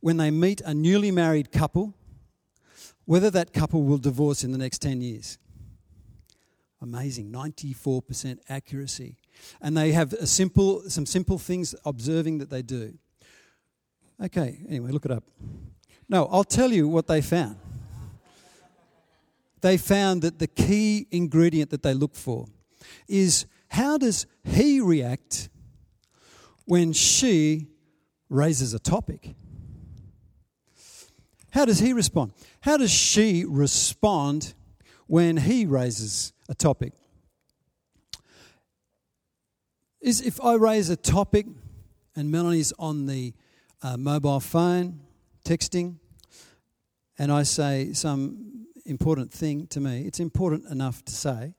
when 0.00 0.18
they 0.18 0.30
meet 0.30 0.60
a 0.60 0.74
newly 0.74 1.10
married 1.10 1.50
couple 1.50 1.94
whether 3.06 3.30
that 3.30 3.52
couple 3.52 3.84
will 3.84 3.98
divorce 3.98 4.44
in 4.44 4.52
the 4.52 4.58
next 4.58 4.82
10 4.82 5.00
years. 5.00 5.38
Amazing, 6.82 7.32
94% 7.32 8.38
accuracy. 8.48 9.16
And 9.62 9.76
they 9.76 9.92
have 9.92 10.12
a 10.12 10.26
simple, 10.26 10.82
some 10.90 11.06
simple 11.06 11.38
things 11.38 11.74
observing 11.84 12.38
that 12.38 12.50
they 12.50 12.62
do. 12.62 12.98
Okay, 14.22 14.58
anyway, 14.68 14.90
look 14.90 15.04
it 15.04 15.10
up. 15.10 15.24
No, 16.08 16.28
I'll 16.30 16.44
tell 16.44 16.72
you 16.72 16.88
what 16.88 17.06
they 17.06 17.22
found 17.22 17.56
they 19.62 19.76
found 19.76 20.22
that 20.22 20.38
the 20.38 20.46
key 20.46 21.08
ingredient 21.10 21.70
that 21.70 21.82
they 21.82 21.92
look 21.94 22.14
for 22.14 22.46
is 23.08 23.46
how 23.68 23.98
does 23.98 24.26
he 24.44 24.80
react 24.80 25.48
when 26.64 26.92
she 26.92 27.68
raises 28.28 28.74
a 28.74 28.78
topic? 28.78 29.34
How 31.50 31.64
does 31.64 31.78
he 31.78 31.92
respond? 31.92 32.32
How 32.60 32.76
does 32.76 32.90
she 32.90 33.44
respond 33.46 34.54
when 35.06 35.38
he 35.38 35.64
raises 35.64 36.32
a 36.48 36.54
topic? 36.54 36.92
Is 40.00 40.20
if 40.20 40.42
I 40.44 40.54
raise 40.54 40.90
a 40.90 40.96
topic 40.96 41.46
and 42.14 42.30
Melanie's 42.30 42.72
on 42.78 43.06
the 43.06 43.34
uh, 43.82 43.96
mobile 43.96 44.40
phone 44.40 45.00
texting, 45.44 45.96
and 47.18 47.32
I 47.32 47.44
say 47.44 47.92
some 47.92 48.66
important 48.84 49.32
thing 49.32 49.66
to 49.68 49.80
me. 49.80 50.02
It's 50.06 50.20
important 50.20 50.66
enough 50.66 51.04
to 51.06 51.12
say. 51.12 51.54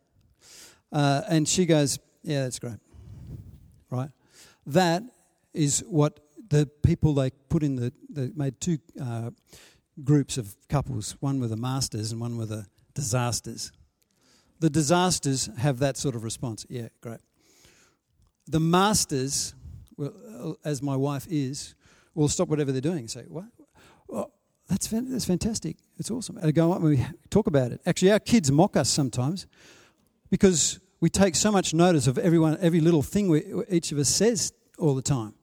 Uh, 0.91 1.21
and 1.29 1.47
she 1.47 1.65
goes, 1.65 1.99
Yeah, 2.23 2.43
that's 2.43 2.59
great. 2.59 2.79
Right? 3.89 4.09
That 4.65 5.03
is 5.53 5.83
what 5.87 6.19
the 6.49 6.65
people 6.83 7.13
they 7.13 7.31
put 7.49 7.63
in 7.63 7.75
the, 7.75 7.93
they 8.09 8.31
made 8.35 8.59
two 8.61 8.77
uh, 9.01 9.31
groups 10.03 10.37
of 10.37 10.55
couples 10.69 11.15
one 11.19 11.39
with 11.39 11.49
the 11.49 11.57
masters 11.57 12.11
and 12.11 12.21
one 12.21 12.37
with 12.37 12.49
the 12.49 12.65
disasters. 12.93 13.71
The 14.59 14.69
disasters 14.69 15.49
have 15.57 15.79
that 15.79 15.97
sort 15.97 16.15
of 16.15 16.23
response. 16.23 16.65
Yeah, 16.69 16.87
great. 17.01 17.19
The 18.47 18.59
masters, 18.59 19.53
well, 19.97 20.57
as 20.63 20.81
my 20.81 20.95
wife 20.95 21.27
is, 21.29 21.75
will 22.15 22.29
stop 22.29 22.47
whatever 22.47 22.71
they're 22.71 22.81
doing 22.81 22.99
and 22.99 23.11
say, 23.11 23.23
What? 23.27 23.45
Well, 24.07 24.31
that's, 24.67 24.87
that's 24.87 25.25
fantastic. 25.25 25.77
It's 25.97 26.11
awesome. 26.11 26.37
And 26.37 26.53
go 26.53 26.71
up 26.73 26.79
and 26.79 26.89
we 26.89 27.05
talk 27.29 27.47
about 27.47 27.71
it. 27.71 27.81
Actually, 27.85 28.11
our 28.11 28.19
kids 28.19 28.51
mock 28.51 28.75
us 28.75 28.89
sometimes 28.89 29.47
because 30.29 30.79
we 30.99 31.09
take 31.09 31.35
so 31.35 31.51
much 31.51 31.73
notice 31.73 32.07
of 32.07 32.17
everyone, 32.17 32.57
every 32.59 32.81
little 32.81 33.03
thing 33.03 33.29
we, 33.29 33.43
each 33.69 33.91
of 33.91 33.97
us 33.97 34.09
says 34.09 34.51
all 34.77 34.95
the 34.95 35.01
time. 35.01 35.33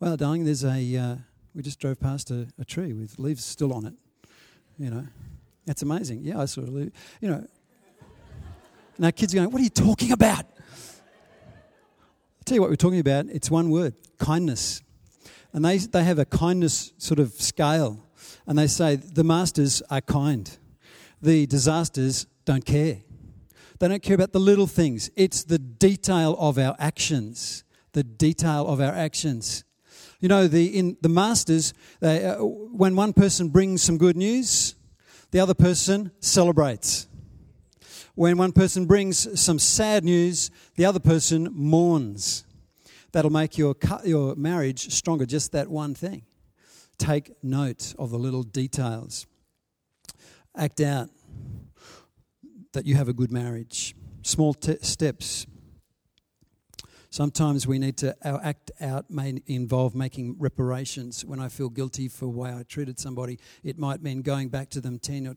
Well, 0.00 0.16
darling, 0.16 0.44
there's 0.44 0.64
a. 0.64 0.96
Uh, 0.96 1.16
we 1.54 1.62
just 1.62 1.80
drove 1.80 1.98
past 1.98 2.30
a, 2.30 2.46
a, 2.58 2.64
tree 2.66 2.92
with 2.92 3.18
leaves 3.18 3.42
still 3.42 3.72
on 3.72 3.86
it. 3.86 3.94
You 4.78 4.90
know, 4.90 5.06
that's 5.64 5.80
amazing. 5.80 6.20
Yeah, 6.22 6.38
I 6.38 6.44
saw 6.44 6.60
a 6.60 6.64
leaf. 6.64 6.92
You 7.22 7.30
know, 7.30 7.46
now 8.98 9.10
kids 9.10 9.32
are 9.32 9.38
going, 9.38 9.50
"What 9.50 9.60
are 9.60 9.64
you 9.64 9.70
talking 9.70 10.12
about?" 10.12 10.44
I'll 10.44 12.44
tell 12.44 12.56
you 12.56 12.60
what 12.60 12.68
we're 12.68 12.76
talking 12.76 13.00
about. 13.00 13.26
It's 13.30 13.50
one 13.50 13.70
word: 13.70 13.94
kindness. 14.18 14.82
And 15.54 15.64
they 15.64 15.78
they 15.78 16.04
have 16.04 16.18
a 16.18 16.26
kindness 16.26 16.92
sort 16.98 17.18
of 17.18 17.32
scale, 17.32 18.06
and 18.46 18.58
they 18.58 18.66
say 18.66 18.96
the 18.96 19.24
masters 19.24 19.80
are 19.88 20.02
kind, 20.02 20.58
the 21.22 21.46
disasters 21.46 22.26
don't 22.44 22.66
care. 22.66 22.98
They 23.78 23.88
don't 23.88 24.02
care 24.02 24.14
about 24.14 24.32
the 24.32 24.40
little 24.40 24.66
things. 24.66 25.10
It's 25.16 25.44
the 25.44 25.58
detail 25.58 26.36
of 26.38 26.58
our 26.58 26.74
actions. 26.78 27.64
The 27.92 28.04
detail 28.04 28.66
of 28.66 28.80
our 28.80 28.92
actions. 28.92 29.64
You 30.20 30.28
know, 30.28 30.48
the, 30.48 30.78
in 30.78 30.96
the 31.02 31.08
masters, 31.08 31.74
they, 32.00 32.24
uh, 32.24 32.36
when 32.42 32.96
one 32.96 33.12
person 33.12 33.48
brings 33.48 33.82
some 33.82 33.98
good 33.98 34.16
news, 34.16 34.74
the 35.30 35.40
other 35.40 35.54
person 35.54 36.10
celebrates. 36.20 37.06
When 38.14 38.38
one 38.38 38.52
person 38.52 38.86
brings 38.86 39.40
some 39.40 39.58
sad 39.58 40.04
news, 40.04 40.50
the 40.76 40.86
other 40.86 41.00
person 41.00 41.50
mourns. 41.52 42.44
That'll 43.12 43.30
make 43.30 43.58
your, 43.58 43.74
your 44.04 44.34
marriage 44.36 44.92
stronger, 44.92 45.26
just 45.26 45.52
that 45.52 45.68
one 45.68 45.94
thing. 45.94 46.22
Take 46.98 47.32
note 47.42 47.94
of 47.98 48.10
the 48.10 48.18
little 48.18 48.42
details. 48.42 49.26
Act 50.56 50.80
out 50.80 51.10
that 52.76 52.86
you 52.86 52.94
have 52.94 53.08
a 53.08 53.12
good 53.12 53.32
marriage. 53.32 53.94
Small 54.22 54.54
t- 54.54 54.78
steps 54.82 55.46
Sometimes 57.16 57.66
we 57.66 57.78
need 57.78 57.96
to, 57.98 58.14
our 58.28 58.38
act 58.44 58.70
out 58.78 59.10
may 59.10 59.40
involve 59.46 59.94
making 59.94 60.36
reparations. 60.38 61.24
When 61.24 61.40
I 61.40 61.48
feel 61.48 61.70
guilty 61.70 62.08
for 62.08 62.26
the 62.26 62.30
way 62.30 62.52
I 62.52 62.62
treated 62.62 62.98
somebody, 62.98 63.38
it 63.64 63.78
might 63.78 64.02
mean 64.02 64.20
going 64.20 64.50
back 64.50 64.68
to 64.70 64.82
them 64.82 64.98
10 64.98 65.26
or 65.28 65.36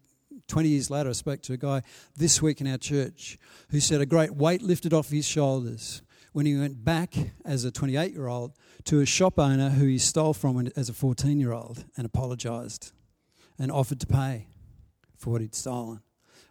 20 0.49 0.67
years 0.67 0.89
later. 0.89 1.08
I 1.08 1.13
spoke 1.13 1.41
to 1.43 1.54
a 1.54 1.58
guy 1.58 1.82
this 2.17 2.41
week 2.41 2.60
in 2.60 2.67
our 2.67 2.78
church 2.78 3.38
who 3.69 3.80
said 3.80 4.02
a 4.02 4.06
great 4.06 4.36
weight 4.36 4.62
lifted 4.62 4.93
off 4.93 5.10
his 5.10 5.25
shoulders 5.25 6.02
when 6.34 6.45
he 6.45 6.58
went 6.58 6.84
back 6.84 7.13
as 7.45 7.63
a 7.63 7.71
28 7.71 8.12
year 8.12 8.28
old 8.28 8.52
to 8.84 8.99
a 8.99 9.06
shop 9.06 9.39
owner 9.39 9.69
who 9.69 9.86
he 9.86 9.97
stole 9.97 10.34
from 10.34 10.69
as 10.75 10.89
a 10.89 10.93
14 10.93 11.39
year 11.39 11.54
old 11.54 11.86
and 11.95 12.06
apologised 12.06 12.91
and 13.58 13.71
offered 13.71 14.02
to 14.02 14.08
pay 14.08 14.47
for 15.15 15.30
what 15.30 15.39
he'd 15.39 15.56
stolen. 15.56 16.02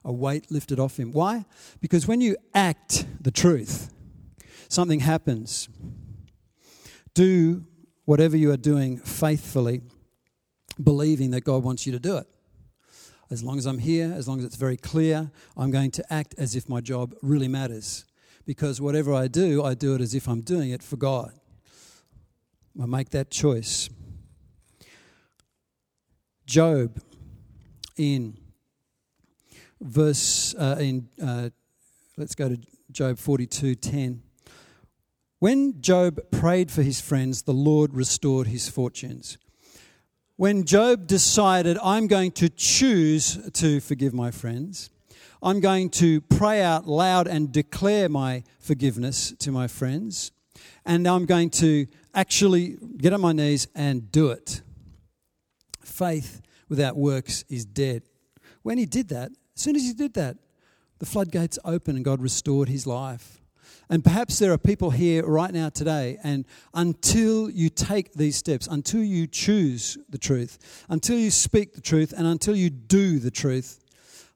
A 0.05 0.13
weight 0.13 0.51
lifted 0.51 0.79
off 0.79 0.99
him. 0.99 1.13
Why? 1.13 1.45
Because 1.81 2.07
when 2.07 2.21
you 2.21 2.37
act 2.55 3.07
the 3.21 3.31
truth, 3.31 3.93
something 4.69 5.01
happens. 5.01 5.69
Do 7.15 7.65
whatever 8.05 8.37
you 8.37 8.51
are 8.51 8.57
doing 8.57 8.99
faithfully, 8.99 9.83
believing 10.83 11.31
that 11.33 11.43
God 11.43 11.63
wants 11.63 11.85
you 11.85 11.93
to 11.93 11.99
do 11.99 12.17
it. 12.17 12.27
As 13.31 13.43
long 13.43 13.59
as 13.59 13.67
I'm 13.67 13.79
here, 13.79 14.13
as 14.17 14.27
long 14.27 14.39
as 14.39 14.45
it's 14.47 14.57
very 14.57 14.79
clear, 14.79 15.31
I'm 15.57 15.71
going 15.71 15.91
to 15.91 16.13
act 16.13 16.35
as 16.39 16.57
if 16.57 16.69
my 16.69 16.81
job 16.81 17.15
really 17.21 17.49
matters. 17.49 18.07
Because 18.47 18.81
whatever 18.81 19.13
I 19.13 19.29
do, 19.29 19.63
I 19.63 19.75
do 19.75 19.95
it 19.95 20.01
as 20.01 20.15
if 20.15 20.27
I'm 20.27 20.41
doing 20.41 20.71
it 20.71 20.83
for 20.83 20.97
God. 20.97 21.33
I 22.81 22.87
make 22.87 23.11
that 23.11 23.31
choice. 23.31 23.91
Job 26.47 27.03
in 27.99 28.39
verse 29.81 30.55
uh, 30.55 30.77
in 30.81 31.09
uh, 31.23 31.51
let's 32.17 32.35
go 32.35 32.49
to 32.49 32.59
Job 32.91 33.17
42:10 33.17 34.21
when 35.41 35.81
Job 35.81 36.19
prayed 36.33 36.73
for 36.73 36.83
his 36.83 37.01
friends, 37.01 37.43
the 37.43 37.53
Lord 37.53 37.95
restored 37.95 38.49
his 38.49 38.69
fortunes. 38.69 39.39
When 40.35 40.65
Job 40.65 41.07
decided, 41.07 41.79
I'm 41.83 42.09
going 42.09 42.33
to 42.33 42.49
choose 42.49 43.39
to 43.53 43.79
forgive 43.79 44.13
my 44.13 44.33
friends, 44.33 44.91
I'm 45.41 45.61
going 45.61 45.91
to 45.91 46.21
pray 46.23 46.61
out 46.63 46.89
loud 46.89 47.29
and 47.29 47.53
declare 47.53 48.09
my 48.09 48.43
forgiveness 48.59 49.33
to 49.39 49.53
my 49.53 49.69
friends, 49.69 50.33
and 50.85 51.07
I'm 51.07 51.25
going 51.25 51.51
to 51.51 51.87
actually 52.15 52.77
get 52.97 53.13
on 53.13 53.21
my 53.21 53.33
knees 53.33 53.69
and 53.77 54.11
do 54.11 54.31
it. 54.31 54.63
Faith 55.85 56.43
without 56.69 56.97
works 56.97 57.45
is 57.49 57.65
dead. 57.65 58.03
When 58.63 58.77
he 58.77 58.87
did 58.87 59.09
that, 59.11 59.31
as 59.59 59.65
soon 59.65 59.75
as 59.75 59.83
he 59.83 59.93
did 59.93 60.15
that, 60.15 60.37
the 61.01 61.07
floodgates 61.07 61.59
opened 61.65 61.97
and 61.97 62.05
God 62.05 62.23
restored 62.23 62.69
his 62.69 62.87
life. 62.87 63.41
And 63.91 64.05
perhaps 64.05 64.39
there 64.39 64.53
are 64.53 64.59
people 64.59 64.93
here 64.93 65.27
right 65.27 65.53
now 65.53 65.69
today, 65.69 66.17
and 66.23 66.45
until 66.75 67.51
you 67.51 67.69
take 67.69 68.13
these 68.13 68.37
steps, 68.37 68.69
until 68.69 69.03
you 69.03 69.27
choose 69.27 69.99
the 70.09 70.17
truth, 70.17 70.85
until 70.89 71.19
you 71.19 71.33
speak 71.33 71.75
the 71.75 71.81
truth, 71.81 72.15
and 72.17 72.25
until 72.25 72.55
you 72.55 72.71
do 72.71 73.19
the 73.19 73.33
truth, 73.33 73.81